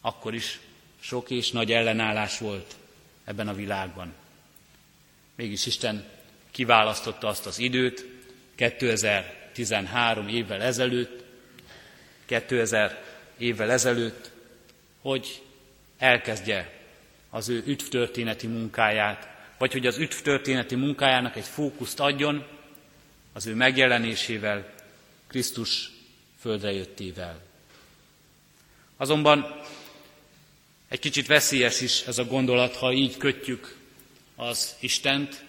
Akkor 0.02 0.34
is 0.34 0.60
sok 1.00 1.30
és 1.30 1.52
nagy 1.52 1.72
ellenállás 1.72 2.38
volt 2.38 2.76
ebben 3.24 3.48
a 3.48 3.54
világban. 3.54 4.14
Mégis 5.36 5.66
Isten 5.66 6.06
kiválasztotta 6.52 7.28
azt 7.28 7.46
az 7.46 7.60
időt, 7.60 8.06
2013 8.56 10.28
évvel 10.28 10.62
ezelőtt, 10.62 11.21
2000 12.32 13.04
évvel 13.38 13.72
ezelőtt, 13.72 14.32
hogy 15.02 15.42
elkezdje 15.98 16.80
az 17.30 17.50
ő 17.50 17.64
üdvtörténeti 17.66 18.48
munkáját, 18.48 19.28
vagy 19.58 19.72
hogy 19.72 19.88
az 19.88 19.98
üdvtörténeti 19.98 20.76
munkájának 20.76 21.36
egy 21.36 21.46
fókuszt 21.46 22.00
adjon 22.00 22.46
az 23.34 23.46
ő 23.46 23.56
megjelenésével, 23.56 24.74
Krisztus 25.28 25.92
földre 26.40 26.72
jöttével. 26.72 27.42
Azonban 28.98 29.62
egy 30.88 31.00
kicsit 31.00 31.28
veszélyes 31.28 31.82
is 31.82 32.02
ez 32.02 32.18
a 32.18 32.26
gondolat, 32.26 32.76
ha 32.76 32.94
így 32.94 33.18
kötjük 33.18 33.76
az 34.36 34.76
Istent, 34.80 35.44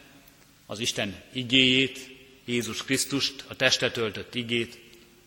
az 0.66 0.78
Isten 0.78 1.22
igéjét, 1.32 2.10
Jézus 2.44 2.84
Krisztust, 2.84 3.44
a 3.48 3.56
testet 3.56 3.96
öltött 3.96 4.34
igét 4.34 4.81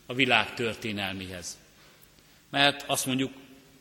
a 0.05 0.13
világ 0.13 0.53
történelmihez. 0.53 1.57
Mert 2.49 2.83
azt 2.87 3.05
mondjuk, 3.05 3.33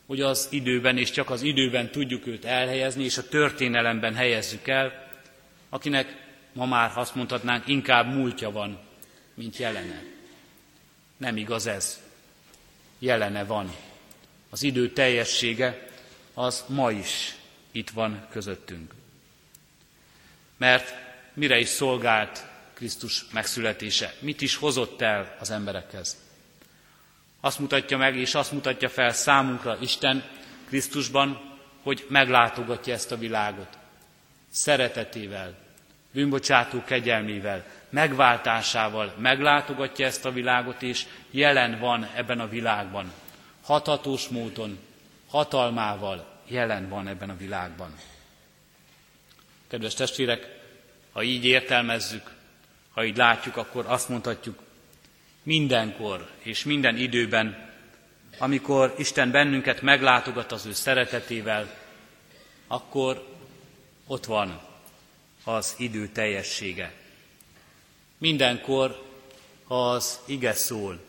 hogy 0.07 0.21
az 0.21 0.49
időben 0.51 0.99
és 0.99 1.11
csak 1.11 1.31
az 1.31 1.43
időben 1.43 1.91
tudjuk 1.91 2.27
őt 2.27 2.45
elhelyezni, 2.45 3.05
és 3.05 3.19
a 3.19 3.29
történelemben 3.29 4.15
helyezzük 4.15 4.69
el, 4.69 5.09
akinek 5.69 6.23
ma 6.53 6.67
már 6.67 6.93
azt 6.95 7.15
mondhatnánk, 7.15 7.69
inkább 7.69 8.15
múltja 8.15 8.51
van, 8.51 8.79
mint 9.35 9.57
jelene. 9.57 10.03
Nem 11.17 11.37
igaz 11.37 11.67
ez. 11.67 12.03
Jelene 12.99 13.45
van. 13.45 13.75
Az 14.51 14.63
idő 14.63 14.93
teljessége 14.93 15.89
az 16.35 16.65
ma 16.69 16.91
is 16.91 17.35
itt 17.71 17.91
van 17.91 18.27
közöttünk. 18.31 18.95
Mert 20.57 20.95
mire 21.33 21.59
is 21.59 21.69
szolgált 21.69 22.47
Krisztus 22.85 23.25
megszületése? 23.33 24.15
Mit 24.19 24.41
is 24.41 24.57
hozott 24.57 25.01
el 25.01 25.37
az 25.41 25.51
emberekhez? 25.51 26.17
Azt 27.41 27.59
mutatja 27.59 27.97
meg, 27.97 28.17
és 28.17 28.35
azt 28.35 28.53
mutatja 28.53 28.89
fel 28.89 29.13
számunkra 29.13 29.77
Isten 29.81 30.25
Krisztusban, 30.67 31.59
hogy 31.83 32.07
meglátogatja 32.09 32.95
ezt 32.95 33.13
a 33.13 33.17
világot. 33.17 33.79
Szeretetével, 34.51 35.55
bűnbocsátó 36.13 36.83
kegyelmével, 36.83 37.65
megváltásával 37.89 39.15
meglátogatja 39.19 40.07
ezt 40.07 40.25
a 40.25 40.33
világot, 40.33 40.83
és 40.83 41.07
jelen 41.31 41.79
van 41.79 42.11
ebben 42.15 42.41
a 42.41 42.49
világban. 42.49 43.13
Hathatós 43.63 44.29
módon, 44.29 44.79
hatalmával 45.29 46.41
jelen 46.49 46.89
van 46.89 47.09
ebben 47.09 47.31
a 47.31 47.37
világban. 47.37 47.95
Kedves 49.69 49.95
testvérek, 49.95 50.49
ha 51.13 51.23
így 51.23 51.45
értelmezzük, 51.45 52.34
ha 52.95 53.05
így 53.05 53.17
látjuk, 53.17 53.57
akkor 53.57 53.85
azt 53.87 54.09
mondhatjuk, 54.09 54.59
mindenkor 55.43 56.31
és 56.39 56.65
minden 56.65 56.97
időben, 56.97 57.73
amikor 58.39 58.95
Isten 58.99 59.31
bennünket 59.31 59.83
meglátogat 59.83 60.53
az 60.53 60.67
ő 60.67 60.73
szeretetével, 60.73 61.75
akkor 62.67 63.27
ott 64.07 64.25
van 64.25 64.61
az 65.45 65.75
idő 65.79 66.09
teljessége. 66.09 66.93
Mindenkor, 68.19 69.03
ha 69.65 69.91
az 69.91 70.21
ige 70.27 70.53
szól, 70.53 71.01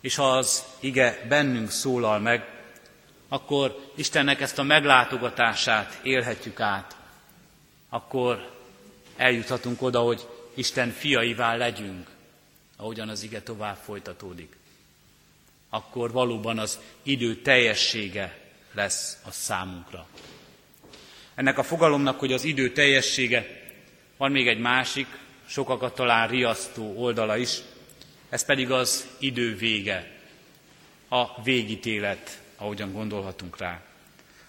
és 0.00 0.14
ha 0.14 0.36
az 0.36 0.64
ige 0.80 1.26
bennünk 1.28 1.70
szólal 1.70 2.18
meg, 2.18 2.52
akkor 3.28 3.90
Istennek 3.94 4.40
ezt 4.40 4.58
a 4.58 4.62
meglátogatását 4.62 6.00
élhetjük 6.02 6.60
át. 6.60 6.96
Akkor 7.88 8.50
eljuthatunk 9.16 9.82
oda, 9.82 10.00
hogy 10.00 10.26
Isten 10.54 10.90
fiaivá 10.90 11.56
legyünk, 11.56 12.08
ahogyan 12.76 13.08
az 13.08 13.22
ige 13.22 13.42
tovább 13.42 13.76
folytatódik. 13.76 14.56
Akkor 15.68 16.12
valóban 16.12 16.58
az 16.58 16.78
idő 17.02 17.36
teljessége 17.36 18.38
lesz 18.72 19.18
a 19.24 19.30
számunkra. 19.30 20.06
Ennek 21.34 21.58
a 21.58 21.62
fogalomnak, 21.62 22.18
hogy 22.18 22.32
az 22.32 22.44
idő 22.44 22.72
teljessége, 22.72 23.60
van 24.16 24.30
még 24.30 24.48
egy 24.48 24.58
másik, 24.58 25.06
sokakat 25.46 25.94
talán 25.94 26.28
riasztó 26.28 26.94
oldala 26.96 27.36
is, 27.36 27.58
ez 28.28 28.44
pedig 28.44 28.70
az 28.70 29.06
idő 29.18 29.56
vége, 29.56 30.10
a 31.08 31.42
végítélet, 31.42 32.40
ahogyan 32.56 32.92
gondolhatunk 32.92 33.58
rá. 33.58 33.80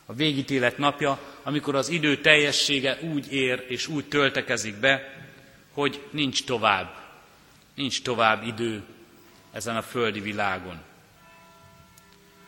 A 0.06 0.14
végítélet 0.14 0.78
napja, 0.78 1.20
amikor 1.44 1.76
az 1.76 1.90
idő 1.90 2.22
teljessége 2.22 3.00
úgy 3.02 3.34
ér 3.34 3.66
és 3.68 3.88
úgy 3.88 4.06
töltekezik 4.06 4.76
be, 4.76 5.23
hogy 5.74 6.08
nincs 6.12 6.44
tovább, 6.44 6.96
nincs 7.76 8.02
tovább 8.02 8.48
idő 8.48 8.84
ezen 9.52 9.76
a 9.76 9.82
földi 9.82 10.20
világon. 10.20 10.82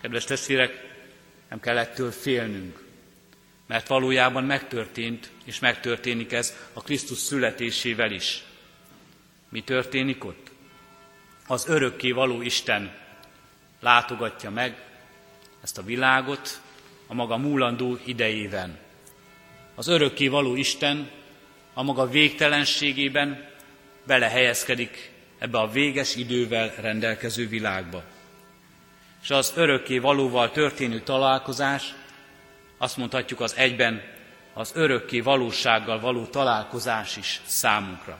Kedves 0.01 0.23
testvérek, 0.23 0.95
nem 1.49 1.59
kell 1.59 1.77
ettől 1.77 2.11
félnünk, 2.11 2.83
mert 3.65 3.87
valójában 3.87 4.43
megtörtént, 4.43 5.31
és 5.43 5.59
megtörténik 5.59 6.31
ez 6.31 6.55
a 6.73 6.81
Krisztus 6.81 7.17
születésével 7.17 8.11
is. 8.11 8.43
Mi 9.49 9.61
történik 9.61 10.23
ott? 10.23 10.51
Az 11.47 11.67
örökké 11.67 12.11
való 12.11 12.41
Isten 12.41 12.95
látogatja 13.79 14.49
meg 14.49 14.83
ezt 15.61 15.77
a 15.77 15.83
világot 15.83 16.61
a 17.07 17.13
maga 17.13 17.37
múlandó 17.37 17.97
idejében. 18.05 18.77
Az 19.75 19.87
örökké 19.87 20.27
való 20.27 20.55
Isten 20.55 21.11
a 21.77 21.83
maga 21.83 22.09
végtelenségében 22.09 23.47
belehelyezkedik 24.05 25.11
ebbe 25.39 25.57
a 25.59 25.69
véges 25.69 26.15
idővel 26.15 26.73
rendelkező 26.81 27.47
világba. 27.47 28.03
És 29.23 29.29
az 29.29 29.53
örökké 29.55 29.97
valóval 29.97 30.51
történő 30.51 30.99
találkozás, 30.99 31.93
azt 32.77 32.97
mondhatjuk 32.97 33.39
az 33.39 33.55
egyben, 33.55 34.01
az 34.53 34.71
örökké 34.75 35.19
valósággal 35.19 35.99
való 35.99 36.25
találkozás 36.25 37.17
is 37.17 37.41
számunkra. 37.45 38.19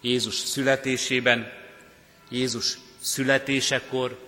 Jézus 0.00 0.34
születésében, 0.34 1.52
Jézus 2.30 2.78
születésekor 3.00 4.18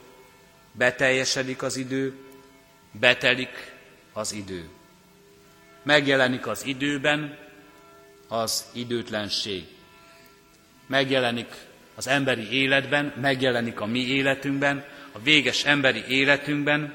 beteljesedik 0.73 1.63
az 1.63 1.77
idő, 1.77 2.15
betelik 2.93 3.73
az 4.13 4.33
idő. 4.33 4.69
Megjelenik 5.83 6.47
az 6.47 6.67
időben 6.67 7.39
az 8.31 8.65
időtlenség. 8.73 9.65
Megjelenik 10.87 11.55
az 11.95 12.07
emberi 12.07 12.53
életben, 12.53 13.13
megjelenik 13.21 13.81
a 13.81 13.87
mi 13.87 13.99
életünkben, 13.99 14.85
a 15.13 15.19
véges 15.19 15.65
emberi 15.65 16.05
életünkben 16.09 16.95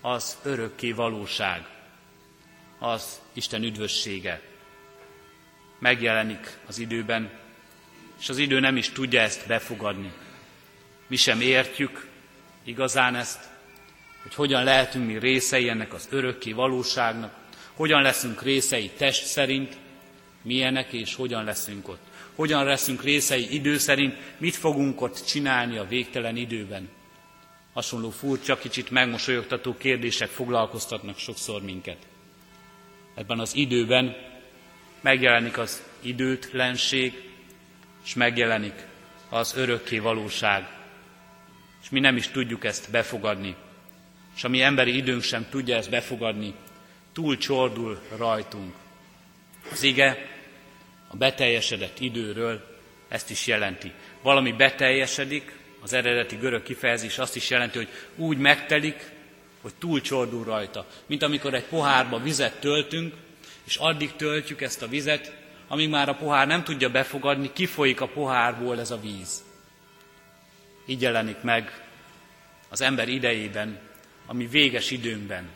az 0.00 0.36
örökké 0.42 0.92
valóság, 0.92 1.66
az 2.78 3.20
Isten 3.32 3.62
üdvössége. 3.62 4.40
Megjelenik 5.78 6.58
az 6.66 6.78
időben, 6.78 7.30
és 8.20 8.28
az 8.28 8.38
idő 8.38 8.60
nem 8.60 8.76
is 8.76 8.90
tudja 8.90 9.20
ezt 9.20 9.46
befogadni. 9.46 10.12
Mi 11.06 11.16
sem 11.16 11.40
értjük 11.40 12.08
igazán 12.64 13.14
ezt, 13.14 13.48
hogy 14.22 14.34
hogyan 14.34 14.64
lehetünk 14.64 15.06
mi 15.06 15.18
részei 15.18 15.68
ennek 15.68 15.94
az 15.94 16.08
örökké 16.10 16.52
valóságnak, 16.52 17.34
hogyan 17.72 18.02
leszünk 18.02 18.42
részei 18.42 18.90
test 18.90 19.24
szerint, 19.24 19.76
milyenek 20.48 20.92
és 20.92 21.14
hogyan 21.14 21.44
leszünk 21.44 21.88
ott. 21.88 22.02
Hogyan 22.34 22.64
leszünk 22.64 23.02
részei 23.02 23.54
idő 23.54 23.78
szerint, 23.78 24.14
mit 24.38 24.54
fogunk 24.54 25.00
ott 25.00 25.24
csinálni 25.26 25.76
a 25.76 25.86
végtelen 25.86 26.36
időben. 26.36 26.88
Hasonló 27.72 28.10
furcsa, 28.10 28.58
kicsit 28.58 28.90
megmosolyogtató 28.90 29.76
kérdések 29.76 30.28
foglalkoztatnak 30.28 31.18
sokszor 31.18 31.62
minket. 31.62 31.96
Ebben 33.14 33.38
az 33.38 33.56
időben 33.56 34.16
megjelenik 35.00 35.58
az 35.58 35.82
időtlenség, 36.00 37.22
és 38.04 38.14
megjelenik 38.14 38.86
az 39.28 39.56
örökké 39.56 39.98
valóság. 39.98 40.68
És 41.82 41.90
mi 41.90 42.00
nem 42.00 42.16
is 42.16 42.28
tudjuk 42.28 42.64
ezt 42.64 42.90
befogadni. 42.90 43.54
És 44.36 44.44
a 44.44 44.48
mi 44.48 44.62
emberi 44.62 44.96
időnk 44.96 45.22
sem 45.22 45.46
tudja 45.50 45.76
ezt 45.76 45.90
befogadni, 45.90 46.54
túl 47.12 47.36
csordul 47.36 48.00
rajtunk. 48.16 48.74
Az 49.72 49.82
ige 49.82 50.37
a 51.08 51.16
beteljesedett 51.16 52.00
időről 52.00 52.76
ezt 53.08 53.30
is 53.30 53.46
jelenti. 53.46 53.92
Valami 54.22 54.52
beteljesedik, 54.52 55.56
az 55.80 55.92
eredeti 55.92 56.36
görög 56.36 56.62
kifejezés 56.62 57.18
azt 57.18 57.36
is 57.36 57.50
jelenti, 57.50 57.78
hogy 57.78 57.88
úgy 58.16 58.38
megtelik, 58.38 59.10
hogy 59.60 59.74
túlcsordul 59.78 60.44
rajta. 60.44 60.86
Mint 61.06 61.22
amikor 61.22 61.54
egy 61.54 61.64
pohárba 61.64 62.18
vizet 62.18 62.60
töltünk, 62.60 63.14
és 63.64 63.76
addig 63.76 64.16
töltjük 64.16 64.60
ezt 64.60 64.82
a 64.82 64.88
vizet, 64.88 65.36
amíg 65.68 65.88
már 65.88 66.08
a 66.08 66.14
pohár 66.14 66.46
nem 66.46 66.64
tudja 66.64 66.90
befogadni, 66.90 67.52
kifolyik 67.52 68.00
a 68.00 68.08
pohárból 68.08 68.80
ez 68.80 68.90
a 68.90 69.00
víz. 69.00 69.44
Így 70.86 71.02
jelenik 71.02 71.40
meg 71.42 71.84
az 72.68 72.80
ember 72.80 73.08
idejében, 73.08 73.78
ami 74.26 74.46
véges 74.46 74.90
időnkben. 74.90 75.48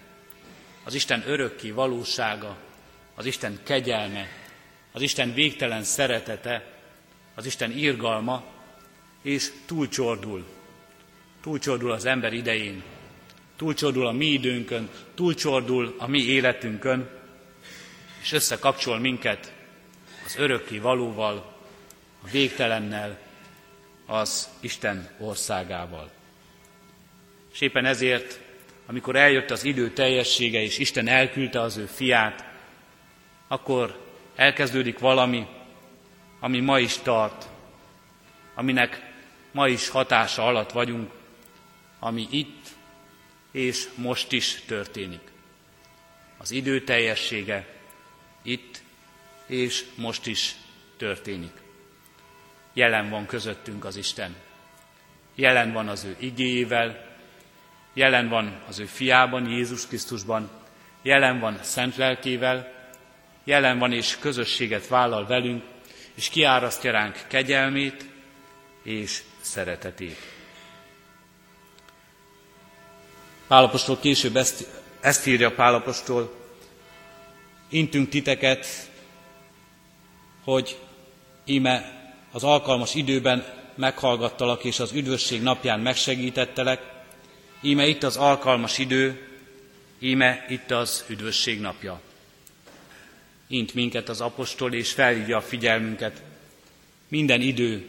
Az 0.84 0.94
Isten 0.94 1.22
örökké 1.26 1.70
valósága, 1.70 2.56
az 3.14 3.26
Isten 3.26 3.58
kegyelme, 3.64 4.28
az 4.92 5.02
Isten 5.02 5.34
végtelen 5.34 5.82
szeretete, 5.82 6.64
az 7.34 7.46
Isten 7.46 7.78
irgalma, 7.78 8.44
és 9.22 9.50
túlcsordul. 9.66 10.44
Túlcsordul 11.42 11.92
az 11.92 12.04
ember 12.04 12.32
idején, 12.32 12.82
túlcsordul 13.56 14.06
a 14.06 14.12
mi 14.12 14.26
időnkön, 14.26 14.88
túlcsordul 15.14 15.94
a 15.98 16.06
mi 16.06 16.22
életünkön, 16.22 17.10
és 18.22 18.32
összekapcsol 18.32 18.98
minket 18.98 19.52
az 20.24 20.36
örökké 20.36 20.78
valóval, 20.78 21.56
a 22.24 22.28
végtelennel, 22.30 23.18
az 24.06 24.48
Isten 24.60 25.10
országával. 25.18 26.10
És 27.52 27.60
éppen 27.60 27.84
ezért, 27.84 28.40
amikor 28.86 29.16
eljött 29.16 29.50
az 29.50 29.64
idő 29.64 29.90
teljessége, 29.90 30.60
és 30.60 30.78
Isten 30.78 31.08
elküldte 31.08 31.60
az 31.60 31.76
ő 31.76 31.86
fiát, 31.86 32.44
akkor 33.48 34.01
elkezdődik 34.34 34.98
valami, 34.98 35.46
ami 36.40 36.60
ma 36.60 36.78
is 36.78 36.98
tart, 36.98 37.48
aminek 38.54 39.12
ma 39.52 39.68
is 39.68 39.88
hatása 39.88 40.46
alatt 40.46 40.72
vagyunk, 40.72 41.10
ami 41.98 42.26
itt 42.30 42.68
és 43.50 43.88
most 43.94 44.32
is 44.32 44.62
történik. 44.66 45.20
Az 46.38 46.50
idő 46.50 46.84
teljessége 46.84 47.66
itt 48.42 48.82
és 49.46 49.84
most 49.96 50.26
is 50.26 50.54
történik. 50.96 51.52
Jelen 52.72 53.10
van 53.10 53.26
közöttünk 53.26 53.84
az 53.84 53.96
Isten. 53.96 54.36
Jelen 55.34 55.72
van 55.72 55.88
az 55.88 56.04
ő 56.04 56.16
igéjével, 56.18 57.10
jelen 57.92 58.28
van 58.28 58.62
az 58.68 58.78
ő 58.78 58.84
fiában, 58.84 59.48
Jézus 59.48 59.86
Krisztusban, 59.86 60.50
jelen 61.02 61.38
van 61.38 61.58
szent 61.62 61.96
lelkével, 61.96 62.81
jelen 63.44 63.78
van 63.78 63.92
és 63.92 64.16
közösséget 64.20 64.88
vállal 64.88 65.26
velünk, 65.26 65.62
és 66.14 66.28
kiárasztja 66.28 66.90
ránk 66.90 67.24
kegyelmét 67.28 68.06
és 68.82 69.22
szeretetét. 69.40 70.16
Pálapostól 73.46 73.98
később 73.98 74.36
ezt, 74.36 74.66
ezt 75.00 75.26
írja 75.26 75.54
Pálapostól, 75.54 76.34
intünk 77.68 78.08
titeket, 78.08 78.66
hogy 80.44 80.78
íme 81.44 82.00
az 82.32 82.44
alkalmas 82.44 82.94
időben 82.94 83.44
meghallgattalak, 83.74 84.64
és 84.64 84.80
az 84.80 84.92
üdvösség 84.92 85.42
napján 85.42 85.80
megsegítettelek, 85.80 86.80
íme 87.60 87.86
itt 87.86 88.02
az 88.02 88.16
alkalmas 88.16 88.78
idő, 88.78 89.28
íme 89.98 90.44
itt 90.48 90.70
az 90.70 91.04
üdvösség 91.08 91.60
napja. 91.60 92.00
Int 93.52 93.74
minket 93.74 94.08
az 94.08 94.20
apostol, 94.20 94.74
és 94.74 94.92
felhívja 94.92 95.36
a 95.36 95.42
figyelmünket. 95.42 96.22
Minden 97.08 97.40
idő, 97.40 97.88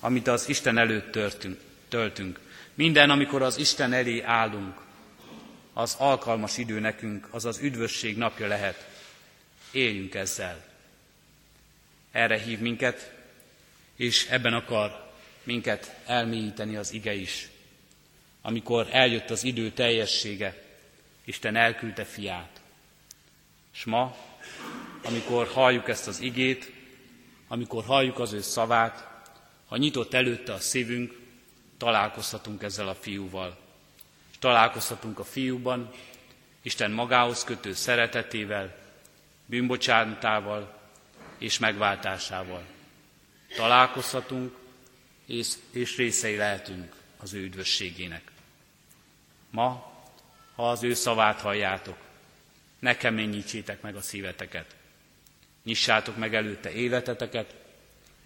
amit 0.00 0.26
az 0.26 0.48
Isten 0.48 0.78
előtt 0.78 1.12
törtünk, 1.12 1.60
töltünk, 1.88 2.40
minden, 2.74 3.10
amikor 3.10 3.42
az 3.42 3.58
Isten 3.58 3.92
elé 3.92 4.20
állunk, 4.20 4.80
az 5.72 5.94
alkalmas 5.98 6.58
idő 6.58 6.80
nekünk, 6.80 7.28
az 7.30 7.44
az 7.44 7.58
üdvösség 7.58 8.16
napja 8.16 8.46
lehet. 8.46 8.88
Éljünk 9.70 10.14
ezzel. 10.14 10.64
Erre 12.10 12.38
hív 12.38 12.58
minket, 12.58 13.12
és 13.96 14.26
ebben 14.30 14.54
akar 14.54 15.12
minket 15.42 15.96
elmélyíteni 16.06 16.76
az 16.76 16.92
ige 16.92 17.14
is. 17.14 17.48
amikor 18.42 18.88
eljött 18.90 19.30
az 19.30 19.44
idő 19.44 19.70
teljessége, 19.70 20.62
Isten 21.24 21.56
elküldte 21.56 22.04
fiát. 22.04 22.60
És 23.74 23.84
ma, 23.84 24.16
amikor 25.02 25.46
halljuk 25.46 25.88
ezt 25.88 26.06
az 26.06 26.20
igét, 26.20 26.72
amikor 27.48 27.84
halljuk 27.84 28.18
az 28.18 28.32
ő 28.32 28.40
szavát, 28.40 29.08
ha 29.66 29.76
nyitott 29.76 30.14
előtte 30.14 30.52
a 30.52 30.58
szívünk, 30.58 31.20
találkozhatunk 31.76 32.62
ezzel 32.62 32.88
a 32.88 32.94
fiúval. 32.94 33.58
És 34.30 34.38
találkozhatunk 34.38 35.18
a 35.18 35.24
fiúban, 35.24 35.90
Isten 36.62 36.90
magához 36.90 37.44
kötő 37.44 37.72
szeretetével, 37.72 38.76
bűnbocsánatával 39.46 40.80
és 41.38 41.58
megváltásával. 41.58 42.62
Találkozhatunk, 43.56 44.56
és, 45.26 45.48
és 45.70 45.96
részei 45.96 46.36
lehetünk 46.36 46.94
az 47.16 47.32
ő 47.32 47.42
üdvösségének. 47.42 48.30
Ma, 49.50 49.92
ha 50.54 50.70
az 50.70 50.82
ő 50.82 50.94
szavát 50.94 51.40
halljátok, 51.40 51.96
ne 52.78 52.96
keményítsétek 52.96 53.82
meg 53.82 53.96
a 53.96 54.00
szíveteket. 54.00 54.76
Nyissátok 55.64 56.16
meg 56.16 56.34
előtte 56.34 56.72
életeteket, 56.72 57.54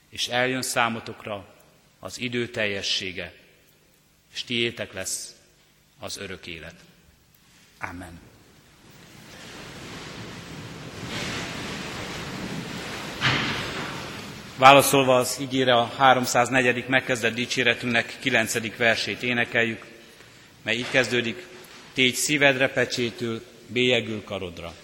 és 0.09 0.29
eljön 0.29 0.63
számotokra 0.63 1.55
az 1.99 2.21
idő 2.21 2.49
teljessége, 2.49 3.33
és 4.35 4.45
tiétek 4.45 4.93
lesz 4.93 5.35
az 5.99 6.17
örök 6.17 6.47
élet. 6.47 6.75
Amen. 7.81 8.21
Válaszolva 14.57 15.17
az 15.17 15.39
ígére 15.41 15.75
a 15.75 15.85
304. 15.85 16.89
megkezdett 16.89 17.35
dicséretünknek 17.35 18.17
9. 18.21 18.77
versét 18.77 19.23
énekeljük, 19.23 19.87
mely 20.63 20.77
így 20.77 20.91
kezdődik, 20.91 21.47
tégy 21.93 22.15
szívedre 22.15 22.69
pecsétül, 22.69 23.45
bélyegül 23.67 24.25
karodra. 24.25 24.75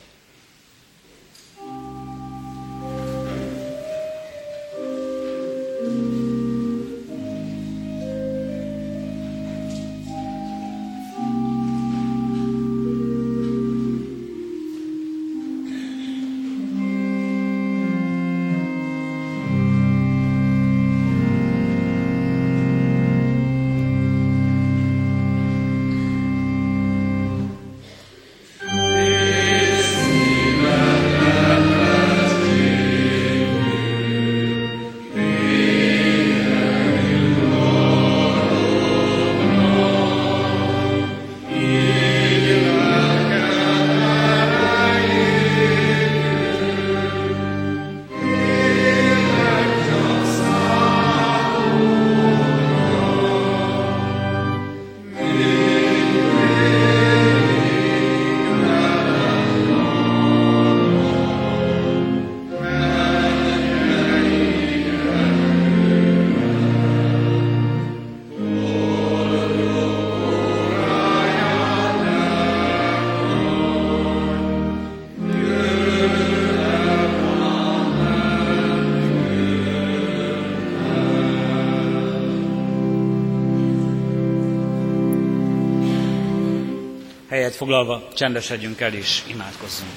Foglalva 87.63 88.09
csendesedjünk 88.15 88.81
el 88.81 88.95
és 88.95 89.23
imádkozzunk. 89.27 89.91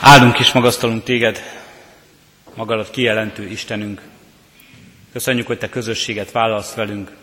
Áldunk 0.00 0.38
és 0.38 0.52
magasztalunk 0.52 1.02
téged, 1.02 1.40
magadat 2.54 2.90
kijelentő 2.90 3.46
Istenünk. 3.48 4.02
Köszönjük, 5.12 5.46
hogy 5.46 5.58
te 5.58 5.68
közösséget 5.68 6.30
válasz 6.32 6.74
velünk. 6.74 7.16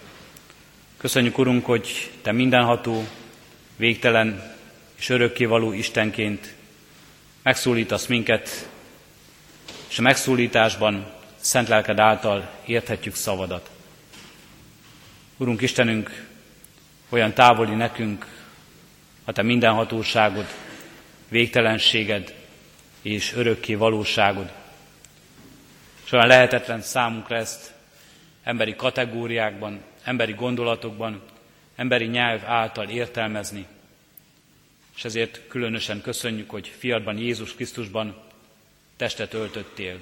Köszönjük, 0.97 1.37
Urunk, 1.37 1.65
hogy 1.65 2.11
te 2.21 2.31
mindenható, 2.31 3.03
végtelen 3.75 4.55
és 4.95 5.09
örökkévaló 5.09 5.71
Istenként 5.73 6.61
megszólítasz 7.43 8.05
minket, 8.05 8.69
és 9.89 9.99
a 9.99 10.01
megszólításban 10.01 11.11
szent 11.35 11.67
lelked 11.67 11.99
által 11.99 12.49
érthetjük 12.65 13.15
szavadat. 13.15 13.69
Urunk 15.37 15.61
Istenünk, 15.61 16.27
olyan 17.09 17.33
távoli 17.33 17.75
nekünk 17.75 18.25
a 19.25 19.31
Te 19.31 19.41
mindenhatóságod, 19.41 20.45
végtelenséged 21.27 22.33
és 23.01 23.33
örökké 23.33 23.75
valóságod. 23.75 24.51
És 26.05 26.11
olyan 26.11 26.27
lehetetlen 26.27 26.81
számunkra 26.81 27.35
ezt 27.35 27.73
emberi 28.43 28.75
kategóriákban, 28.75 29.81
emberi 30.03 30.33
gondolatokban, 30.33 31.21
emberi 31.75 32.05
nyelv 32.05 32.41
által 32.45 32.89
értelmezni, 32.89 33.65
és 34.95 35.05
ezért 35.05 35.41
különösen 35.47 36.01
köszönjük, 36.01 36.49
hogy 36.49 36.67
fiadban, 36.67 37.17
Jézus 37.17 37.55
Krisztusban 37.55 38.23
testet 38.95 39.33
öltöttél. 39.33 39.99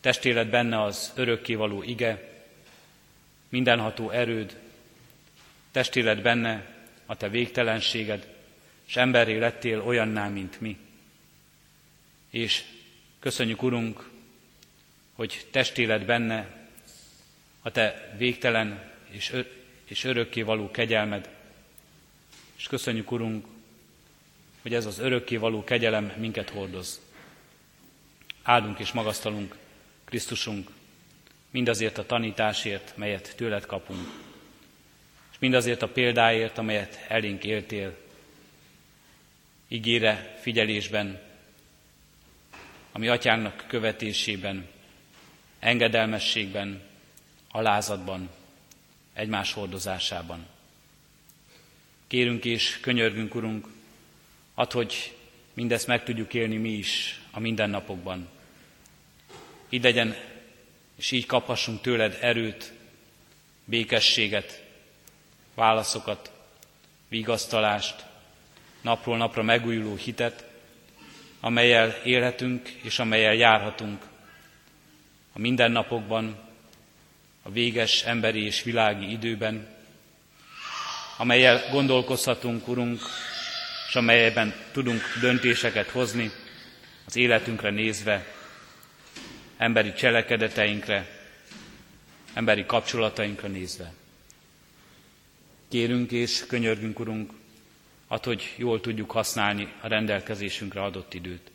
Testélet 0.00 0.50
benne 0.50 0.82
az 0.82 1.12
örökkévaló 1.14 1.82
ige, 1.82 2.44
mindenható 3.48 4.10
erőd, 4.10 4.56
testélet 5.70 6.22
benne 6.22 6.66
a 7.06 7.16
te 7.16 7.28
végtelenséged, 7.28 8.34
és 8.86 8.96
emberré 8.96 9.38
lettél 9.38 9.80
olyanná, 9.80 10.28
mint 10.28 10.60
mi. 10.60 10.76
És 12.30 12.64
köszönjük, 13.18 13.62
Urunk, 13.62 14.10
hogy 15.12 15.46
testélet 15.50 16.04
benne 16.04 16.68
a 17.62 17.70
te 17.70 18.14
végtelen 18.18 18.90
és, 19.10 19.32
ör- 19.32 19.52
és 19.84 20.04
örökkévaló 20.04 20.70
kegyelmed, 20.70 21.28
és 22.62 22.68
köszönjük, 22.68 23.10
Urunk, 23.10 23.46
hogy 24.62 24.74
ez 24.74 24.86
az 24.86 24.98
örökkévaló 24.98 25.64
kegyelem 25.64 26.12
minket 26.16 26.50
hordoz. 26.50 27.00
Áldunk 28.42 28.78
és 28.78 28.92
magasztalunk, 28.92 29.56
Krisztusunk, 30.04 30.70
mindazért 31.50 31.98
a 31.98 32.06
tanításért, 32.06 32.96
melyet 32.96 33.32
tőled 33.36 33.66
kapunk, 33.66 34.08
és 35.32 35.38
mindazért 35.38 35.82
a 35.82 35.88
példáért, 35.88 36.58
amelyet 36.58 37.04
elénk 37.08 37.44
éltél, 37.44 37.96
ígére, 39.68 40.38
figyelésben, 40.40 41.20
ami 42.92 43.08
atyánknak 43.08 43.64
követésében, 43.66 44.68
engedelmességben, 45.58 46.82
alázatban, 47.50 48.30
egymás 49.12 49.52
hordozásában. 49.52 50.46
Kérünk 52.12 52.44
és 52.44 52.78
könyörgünk, 52.80 53.34
Urunk, 53.34 53.68
ad, 54.54 54.72
hogy 54.72 55.14
mindezt 55.54 55.86
meg 55.86 56.04
tudjuk 56.04 56.34
élni 56.34 56.56
mi 56.56 56.68
is 56.68 57.20
a 57.30 57.40
mindennapokban. 57.40 58.28
Így 59.68 59.82
legyen, 59.82 60.16
és 60.96 61.10
így 61.10 61.26
kaphassunk 61.26 61.80
tőled 61.80 62.18
erőt, 62.20 62.72
békességet, 63.64 64.64
válaszokat, 65.54 66.32
vigasztalást, 67.08 68.04
napról 68.80 69.16
napra 69.16 69.42
megújuló 69.42 69.94
hitet, 69.94 70.44
amelyel 71.40 72.00
élhetünk 72.04 72.68
és 72.68 72.98
amelyel 72.98 73.34
járhatunk 73.34 74.02
a 75.32 75.38
mindennapokban, 75.38 76.38
a 77.42 77.50
véges 77.50 78.02
emberi 78.02 78.44
és 78.44 78.62
világi 78.62 79.10
időben, 79.10 79.80
amelyel 81.16 81.62
gondolkozhatunk, 81.70 82.68
Urunk, 82.68 83.00
és 83.88 83.94
amelyben 83.94 84.54
tudunk 84.72 85.00
döntéseket 85.20 85.88
hozni 85.88 86.30
az 87.06 87.16
életünkre 87.16 87.70
nézve, 87.70 88.26
emberi 89.56 89.92
cselekedeteinkre, 89.92 91.08
emberi 92.34 92.66
kapcsolatainkra 92.66 93.48
nézve. 93.48 93.92
Kérünk 95.68 96.10
és 96.10 96.44
könyörgünk, 96.48 96.98
Urunk, 96.98 97.32
ad, 98.06 98.24
hogy 98.24 98.54
jól 98.56 98.80
tudjuk 98.80 99.10
használni 99.10 99.72
a 99.80 99.88
rendelkezésünkre 99.88 100.82
adott 100.82 101.14
időt. 101.14 101.50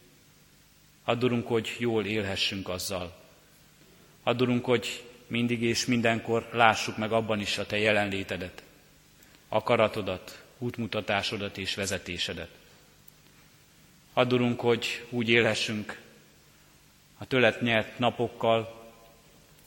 Addurunk, 1.04 1.48
hogy 1.48 1.76
jól 1.78 2.06
élhessünk 2.06 2.70
azzal. 2.70 3.16
Addurunk, 4.24 4.66
hogy 4.66 5.04
mindig 5.28 5.62
és 5.62 5.86
mindenkor 5.86 6.50
lássuk 6.52 6.98
meg 6.98 7.12
abban 7.12 7.40
is 7.40 7.58
a 7.58 7.66
Te 7.66 7.78
jelenlétedet, 7.78 8.64
akaratodat, 9.50 10.44
útmutatásodat 10.58 11.58
és 11.58 11.76
vezetésedet. 11.76 12.50
Addurunk, 14.14 14.60
hogy 14.60 15.06
úgy 15.10 15.30
élhessünk 15.30 16.02
a 17.18 17.26
tőlet 17.26 17.62
nyert 17.62 18.00
napokkal, 18.00 18.86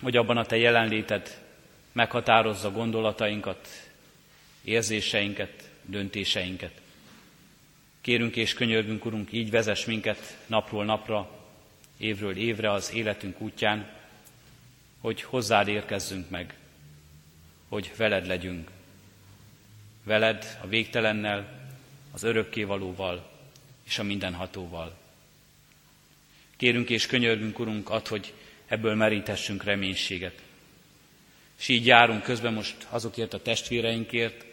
hogy 0.03 0.16
abban 0.16 0.37
a 0.37 0.47
Te 0.47 0.57
jelenléted 0.57 1.41
meghatározza 1.93 2.70
gondolatainkat, 2.70 3.68
érzéseinket, 4.64 5.70
döntéseinket. 5.83 6.81
Kérünk 8.01 8.37
és 8.37 8.55
könyörgünk, 8.55 9.05
Urunk, 9.05 9.33
így 9.33 9.51
vezess 9.51 9.85
minket 9.85 10.37
napról 10.47 10.85
napra, 10.85 11.31
évről 11.97 12.37
évre 12.37 12.72
az 12.72 12.93
életünk 12.93 13.41
útján, 13.41 13.89
hogy 15.01 15.22
hozzád 15.22 15.68
érkezzünk 15.68 16.31
meg, 16.31 16.55
hogy 17.68 17.93
veled 17.97 18.26
legyünk. 18.26 18.70
Veled 20.03 20.59
a 20.62 20.66
végtelennel, 20.66 21.68
az 22.12 22.22
örökkévalóval 22.22 23.30
és 23.84 23.98
a 23.98 24.03
mindenhatóval. 24.03 24.98
Kérünk 26.57 26.90
és 26.90 27.07
könyörgünk, 27.07 27.59
Urunk, 27.59 27.90
ad, 27.90 28.07
hogy 28.07 28.32
ebből 28.66 28.94
merítessünk 28.94 29.64
reménységet. 29.64 30.42
És 31.59 31.68
így 31.68 31.86
járunk 31.86 32.22
közben 32.22 32.53
most 32.53 32.86
azokért 32.90 33.34
a 33.34 33.42
testvéreinkért, 33.42 34.44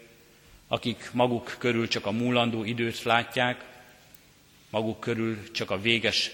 akik 0.67 1.09
maguk 1.13 1.55
körül 1.59 1.87
csak 1.87 2.05
a 2.05 2.11
múlandó 2.11 2.63
időt 2.63 3.03
látják, 3.03 3.65
maguk 4.69 4.99
körül 4.99 5.51
csak 5.51 5.71
a 5.71 5.81
véges 5.81 6.31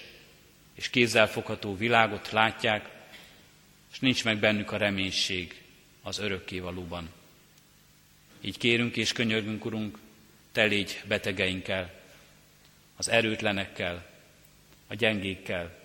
és 0.74 0.89
kézzelfogható 0.89 1.76
világot 1.76 2.32
látják, 2.32 2.89
és 3.91 3.99
nincs 3.99 4.24
meg 4.24 4.38
bennük 4.38 4.72
a 4.72 4.78
reménység 4.78 5.61
az 6.01 6.20
örökkévalóban. 6.20 7.09
Így 8.46 8.58
kérünk 8.58 8.98
és 8.98 9.12
könyörgünk, 9.12 9.66
Urunk, 9.66 9.98
te 10.52 10.64
légy 10.64 11.02
betegeinkkel, 11.08 11.94
az 12.96 13.10
erőtlenekkel, 13.10 14.06
a 14.88 14.96
gyengékkel, 14.96 15.80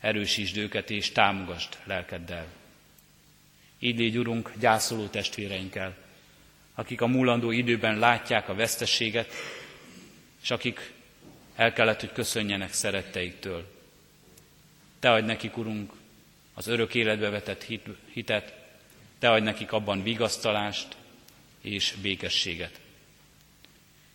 erősítsd 0.00 0.56
őket 0.56 0.90
és 0.90 1.12
támogasd 1.12 1.78
lelkeddel. 1.84 2.46
Így 3.78 3.98
légy, 3.98 4.16
Urunk, 4.16 4.52
gyászoló 4.58 5.06
testvéreinkkel, 5.06 5.96
akik 6.74 7.00
a 7.00 7.06
múlandó 7.06 7.50
időben 7.50 7.98
látják 7.98 8.48
a 8.48 8.54
veszteséget, 8.54 9.32
és 10.42 10.50
akik 10.50 10.92
el 11.54 11.72
kellett, 11.72 12.00
hogy 12.00 12.12
köszönjenek 12.12 12.72
szeretteiktől. 12.72 13.74
Te 14.98 15.12
adj 15.12 15.26
nekik, 15.26 15.56
Urunk, 15.56 15.92
az 16.54 16.66
örök 16.66 16.94
életbe 16.94 17.30
vetett 17.30 17.66
hitet, 18.12 18.54
Te 19.18 19.30
adj 19.30 19.44
nekik 19.44 19.72
abban 19.72 20.02
vigasztalást 20.02 20.96
és 21.66 21.94
békességet. 22.02 22.80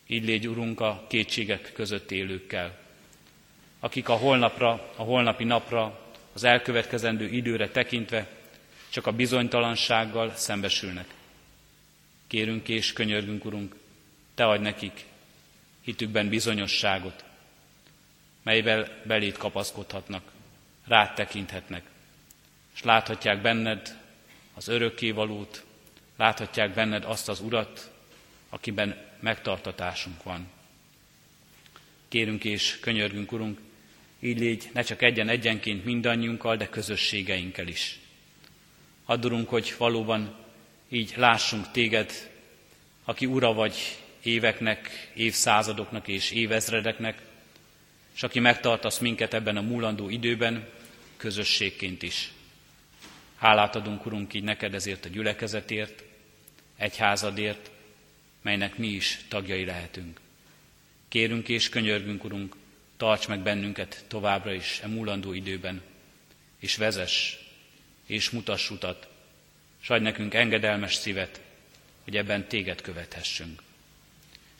Így 0.07 0.25
légy, 0.25 0.47
Urunk, 0.47 0.79
a 0.79 1.05
kétségek 1.09 1.71
között 1.73 2.11
élőkkel, 2.11 2.79
akik 3.79 4.09
a 4.09 4.13
holnapra, 4.13 4.91
a 4.95 5.03
holnapi 5.03 5.43
napra, 5.43 6.09
az 6.33 6.43
elkövetkezendő 6.43 7.27
időre 7.27 7.69
tekintve 7.69 8.27
csak 8.89 9.07
a 9.07 9.11
bizonytalansággal 9.11 10.35
szembesülnek. 10.35 11.07
Kérünk 12.27 12.67
és 12.67 12.93
könyörgünk, 12.93 13.45
Urunk, 13.45 13.75
Te 14.35 14.45
adj 14.45 14.63
nekik 14.63 15.05
hitükben 15.81 16.29
bizonyosságot, 16.29 17.23
melyvel 18.43 19.01
belét 19.03 19.37
kapaszkodhatnak, 19.37 20.31
rád 20.87 21.13
tekinthetnek, 21.13 21.83
és 22.73 22.83
láthatják 22.83 23.41
benned 23.41 23.97
az 24.53 24.67
örökkévalót, 24.67 25.65
láthatják 26.21 26.73
benned 26.73 27.03
azt 27.05 27.29
az 27.29 27.39
Urat, 27.39 27.91
akiben 28.49 28.97
megtartatásunk 29.19 30.23
van. 30.23 30.47
Kérünk 32.07 32.43
és 32.43 32.77
könyörgünk, 32.81 33.31
Urunk, 33.31 33.59
így 34.19 34.39
légy 34.39 34.69
ne 34.73 34.81
csak 34.81 35.01
egyen 35.01 35.29
egyenként 35.29 35.85
mindannyiunkkal, 35.85 36.57
de 36.57 36.69
közösségeinkkel 36.69 37.67
is. 37.67 37.99
Addurunk, 39.05 39.49
hogy 39.49 39.75
valóban 39.77 40.35
így 40.89 41.13
lássunk 41.15 41.71
téged, 41.71 42.31
aki 43.03 43.25
ura 43.25 43.53
vagy 43.53 43.97
éveknek, 44.23 45.11
évszázadoknak 45.13 46.07
és 46.07 46.31
évezredeknek, 46.31 47.21
és 48.15 48.23
aki 48.23 48.39
megtartasz 48.39 48.99
minket 48.99 49.33
ebben 49.33 49.57
a 49.57 49.61
múlandó 49.61 50.09
időben, 50.09 50.69
közösségként 51.17 52.03
is. 52.03 52.31
Hálát 53.35 53.75
adunk, 53.75 54.05
Urunk, 54.05 54.33
így 54.33 54.43
neked 54.43 54.73
ezért 54.73 55.05
a 55.05 55.09
gyülekezetért, 55.09 56.09
egyházadért, 56.81 57.71
melynek 58.41 58.77
mi 58.77 58.87
is 58.87 59.19
tagjai 59.27 59.65
lehetünk. 59.65 60.19
Kérünk 61.07 61.49
és 61.49 61.69
könyörgünk, 61.69 62.23
Urunk, 62.23 62.55
tarts 62.97 63.27
meg 63.27 63.39
bennünket 63.39 64.03
továbbra 64.07 64.53
is 64.53 64.79
e 64.83 64.87
múlandó 64.87 65.33
időben, 65.33 65.81
és 66.59 66.75
vezess, 66.75 67.35
és 68.05 68.29
mutass 68.29 68.69
utat, 68.69 69.07
s 69.79 69.89
adj 69.89 70.03
nekünk 70.03 70.33
engedelmes 70.33 70.95
szívet, 70.95 71.41
hogy 72.03 72.17
ebben 72.17 72.47
téged 72.47 72.81
követhessünk. 72.81 73.61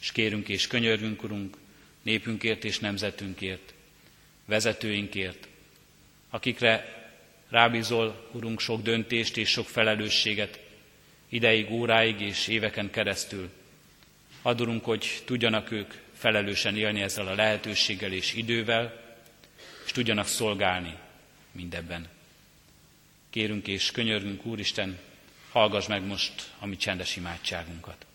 És 0.01 0.11
kérünk 0.11 0.49
és 0.49 0.67
könyörgünk, 0.67 1.23
Urunk, 1.23 1.57
népünkért 2.01 2.63
és 2.63 2.79
nemzetünkért, 2.79 3.73
vezetőinkért, 4.45 5.47
akikre 6.29 6.99
rábízol, 7.49 8.29
Urunk, 8.31 8.59
sok 8.59 8.81
döntést 8.81 9.37
és 9.37 9.49
sok 9.49 9.67
felelősséget, 9.67 10.59
ideig, 11.31 11.71
óráig 11.71 12.21
és 12.21 12.47
éveken 12.47 12.89
keresztül. 12.89 13.49
Adurunk, 14.41 14.83
hogy 14.83 15.21
tudjanak 15.25 15.71
ők 15.71 15.93
felelősen 16.17 16.77
élni 16.77 17.01
ezzel 17.01 17.27
a 17.27 17.35
lehetőséggel 17.35 18.11
és 18.11 18.33
idővel, 18.33 18.99
és 19.85 19.91
tudjanak 19.91 20.27
szolgálni 20.27 20.95
mindebben. 21.51 22.07
Kérünk 23.29 23.67
és 23.67 23.91
könyörgünk, 23.91 24.45
Úristen, 24.45 24.97
hallgass 25.51 25.87
meg 25.87 26.05
most 26.05 26.49
a 26.59 26.65
mi 26.65 26.75
csendes 26.75 27.15
imádságunkat. 27.15 28.05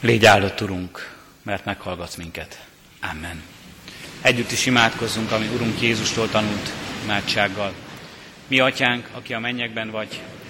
Légy 0.00 0.24
áldott, 0.24 0.60
Urunk, 0.60 1.16
mert 1.42 1.64
meghallgatsz 1.64 2.16
minket. 2.16 2.66
Amen. 3.00 3.42
Együtt 4.20 4.50
is 4.50 4.66
imádkozzunk, 4.66 5.30
ami 5.30 5.46
Urunk 5.46 5.80
Jézustól 5.80 6.28
tanult 6.28 6.70
imádsággal. 7.02 7.74
Mi, 8.46 8.60
Atyánk, 8.60 9.08
aki 9.12 9.34
a 9.34 9.38
mennyekben 9.38 9.90
vagy, 9.90 10.20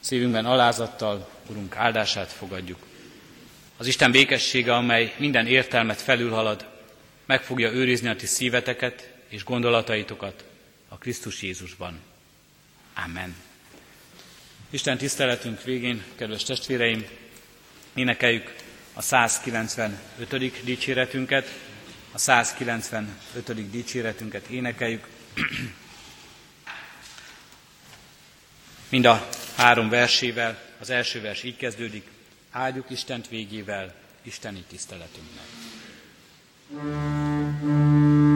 Szívünkben 0.00 0.46
alázattal, 0.46 1.28
Urunk, 1.46 1.76
áldását 1.76 2.32
fogadjuk. 2.32 2.78
Az 3.76 3.86
Isten 3.86 4.10
békessége, 4.10 4.74
amely 4.74 5.14
minden 5.16 5.46
értelmet 5.46 6.00
felülhalad, 6.00 6.66
meg 7.26 7.42
fogja 7.42 7.70
őrizni 7.70 8.08
a 8.08 8.16
ti 8.16 8.26
szíveteket 8.26 9.12
és 9.28 9.44
gondolataitokat 9.44 10.44
a 10.88 10.98
Krisztus 10.98 11.42
Jézusban. 11.42 12.00
Amen. 13.04 13.34
Isten 14.70 14.98
tiszteletünk 14.98 15.62
végén, 15.62 16.04
kedves 16.14 16.42
testvéreim, 16.42 17.06
énekeljük 17.94 18.54
a 18.92 19.02
195. 19.02 20.64
dicséretünket, 20.64 21.48
a 22.12 22.18
195. 22.18 23.70
dicséretünket 23.70 24.46
énekeljük. 24.46 25.06
Mind 28.88 29.04
a 29.04 29.28
három 29.58 29.88
versével, 29.88 30.58
az 30.80 30.90
első 30.90 31.20
vers 31.20 31.42
így 31.42 31.56
kezdődik. 31.56 32.06
Áldjuk 32.50 32.90
Istent 32.90 33.28
végével, 33.28 33.94
Isteni 34.22 34.64
tiszteletünknek. 34.68 35.44
thank 36.70 37.62
you 37.62 38.27